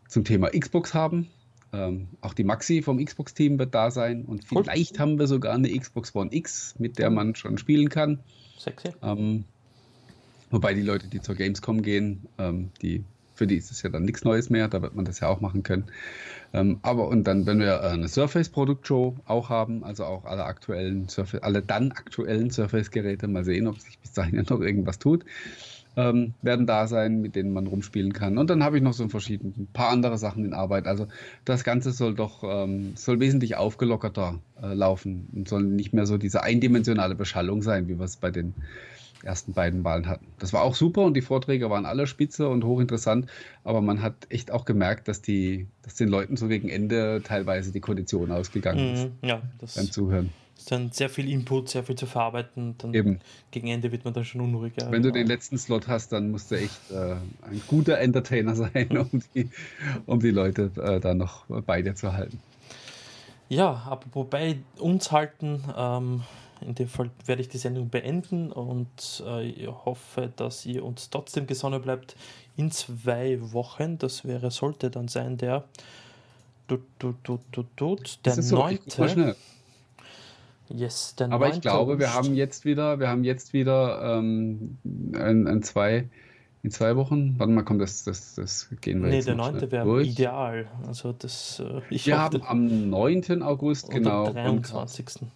[0.08, 1.28] zum Thema Xbox haben.
[1.72, 4.98] Ähm, auch die Maxi vom Xbox-Team wird da sein und vielleicht cool.
[5.00, 8.20] haben wir sogar eine Xbox One X, mit der man schon spielen kann.
[8.58, 8.92] Sexy.
[9.02, 9.44] Ähm,
[10.50, 13.04] wobei die Leute, die zur Gamescom gehen, ähm, die
[13.36, 15.40] für die ist es ja dann nichts Neues mehr, da wird man das ja auch
[15.40, 15.84] machen können.
[16.52, 21.08] Ähm, aber und dann, wenn wir eine Surface Produktshow auch haben, also auch alle aktuellen
[21.08, 25.24] Surface, alle dann aktuellen Surface-Geräte, mal sehen, ob sich bis dahin noch irgendwas tut,
[25.96, 28.38] ähm, werden da sein, mit denen man rumspielen kann.
[28.38, 30.86] Und dann habe ich noch so ein verschieden, ein paar andere Sachen in Arbeit.
[30.86, 31.06] Also
[31.44, 36.18] das Ganze soll doch ähm, soll wesentlich aufgelockerter äh, laufen und soll nicht mehr so
[36.18, 38.54] diese eindimensionale Beschallung sein, wie wir es bei den
[39.26, 40.26] ersten beiden Wahlen hatten.
[40.38, 43.26] Das war auch super und die Vorträge waren alle spitze und hochinteressant,
[43.64, 47.72] aber man hat echt auch gemerkt, dass die, dass den Leuten so gegen Ende teilweise
[47.72, 49.04] die Kondition ausgegangen ist.
[49.04, 50.30] Mhm, ja, das beim Zuhören.
[50.56, 52.76] Ist dann sehr viel Input, sehr viel zu verarbeiten.
[52.78, 53.20] Dann Eben.
[53.50, 54.90] Gegen Ende wird man dann schon unruhiger.
[54.90, 58.96] Wenn du den letzten Slot hast, dann musst du echt äh, ein guter Entertainer sein,
[58.96, 59.50] um die,
[60.06, 62.40] um die Leute äh, da noch bei dir zu halten.
[63.48, 66.22] Ja, aber wobei uns halten, ähm,
[66.60, 71.10] in dem Fall werde ich die Sendung beenden und äh, ich hoffe, dass ihr uns
[71.10, 72.16] trotzdem gesonnen bleibt
[72.56, 73.98] in zwei Wochen.
[73.98, 75.64] Das wäre, sollte dann sein der
[76.66, 79.36] du, du, du, du, du, der neunte.
[80.68, 84.78] Yes, der Aber ich glaube, wir haben jetzt wieder, wir haben jetzt wieder ähm,
[85.14, 86.08] ein, ein zwei,
[86.64, 87.36] in zwei Wochen.
[87.38, 89.70] Wann mal kommt das, das, das gehen wir nee, jetzt der 9.
[89.70, 90.66] wäre ideal.
[90.84, 93.42] Also das, äh, ich wir haben am 9.
[93.42, 94.26] August, genau.
[94.26, 95.22] Am 23.
[95.22, 95.30] Und,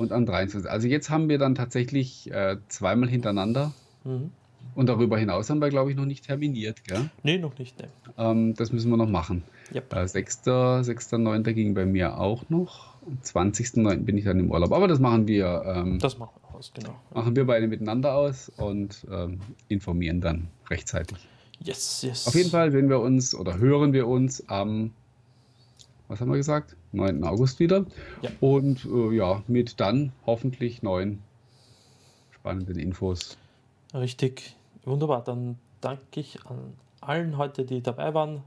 [0.00, 0.70] und am 23.
[0.70, 3.72] Also jetzt haben wir dann tatsächlich äh, zweimal hintereinander.
[4.04, 4.30] Mhm.
[4.74, 7.10] Und darüber hinaus haben wir, glaube ich, noch nicht terminiert, gell?
[7.22, 7.76] Nee, noch nicht.
[7.80, 7.88] Nee.
[8.16, 9.42] Ähm, das müssen wir noch machen.
[9.74, 9.94] Yep.
[9.94, 10.42] Äh, 6.
[10.46, 11.52] 6.9.
[11.52, 12.94] ging bei mir auch noch.
[13.06, 14.04] Am 20.9.
[14.04, 14.72] bin ich dann im Urlaub.
[14.72, 15.62] Aber das machen wir.
[15.66, 16.94] Ähm, das machen wir aus, genau.
[17.12, 21.18] Machen wir beide miteinander aus und ähm, informieren dann rechtzeitig.
[21.62, 22.26] Yes, yes.
[22.26, 24.92] Auf jeden Fall sehen wir uns oder hören wir uns am
[26.10, 26.76] was haben wir gesagt?
[26.90, 27.22] 9.
[27.22, 27.86] August wieder.
[28.20, 28.30] Ja.
[28.40, 31.22] Und äh, ja, mit dann hoffentlich neuen
[32.32, 33.38] spannenden Infos.
[33.94, 35.22] Richtig, wunderbar.
[35.22, 38.42] Dann danke ich an allen heute, die dabei waren.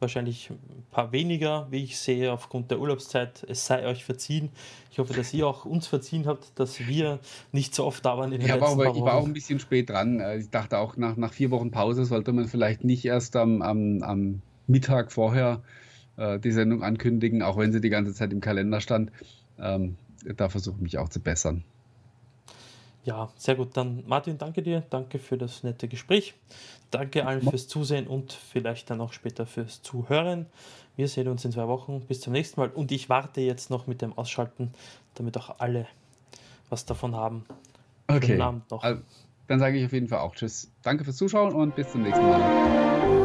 [0.00, 3.44] Wahrscheinlich ein paar weniger, wie ich sehe, aufgrund der Urlaubszeit.
[3.48, 4.50] Es sei euch verziehen.
[4.92, 7.20] Ich hoffe, dass ihr auch uns verziehen habt, dass wir
[7.52, 9.58] nicht so oft da waren in den ja, letzten aber Ich war auch ein bisschen
[9.60, 10.20] spät dran.
[10.20, 13.62] Äh, ich dachte auch, nach, nach vier Wochen Pause sollte man vielleicht nicht erst am,
[13.62, 15.62] am, am Mittag vorher
[16.18, 19.10] äh, die Sendung ankündigen, auch wenn sie die ganze Zeit im Kalender stand.
[19.58, 19.96] Ähm,
[20.36, 21.64] da versuche ich mich auch zu bessern.
[23.04, 23.76] Ja, sehr gut.
[23.76, 24.82] Dann Martin, danke dir.
[24.90, 26.34] Danke für das nette Gespräch.
[26.90, 30.46] Danke allen fürs Zusehen und vielleicht dann auch später fürs Zuhören.
[30.96, 32.02] Wir sehen uns in zwei Wochen.
[32.02, 32.68] Bis zum nächsten Mal.
[32.68, 34.72] Und ich warte jetzt noch mit dem Ausschalten,
[35.14, 35.86] damit auch alle
[36.68, 37.44] was davon haben.
[38.08, 38.40] Okay.
[38.40, 38.82] Abend noch.
[38.82, 39.00] Also,
[39.46, 40.70] dann sage ich auf jeden Fall auch Tschüss.
[40.82, 43.17] Danke fürs Zuschauen und bis zum nächsten Mal.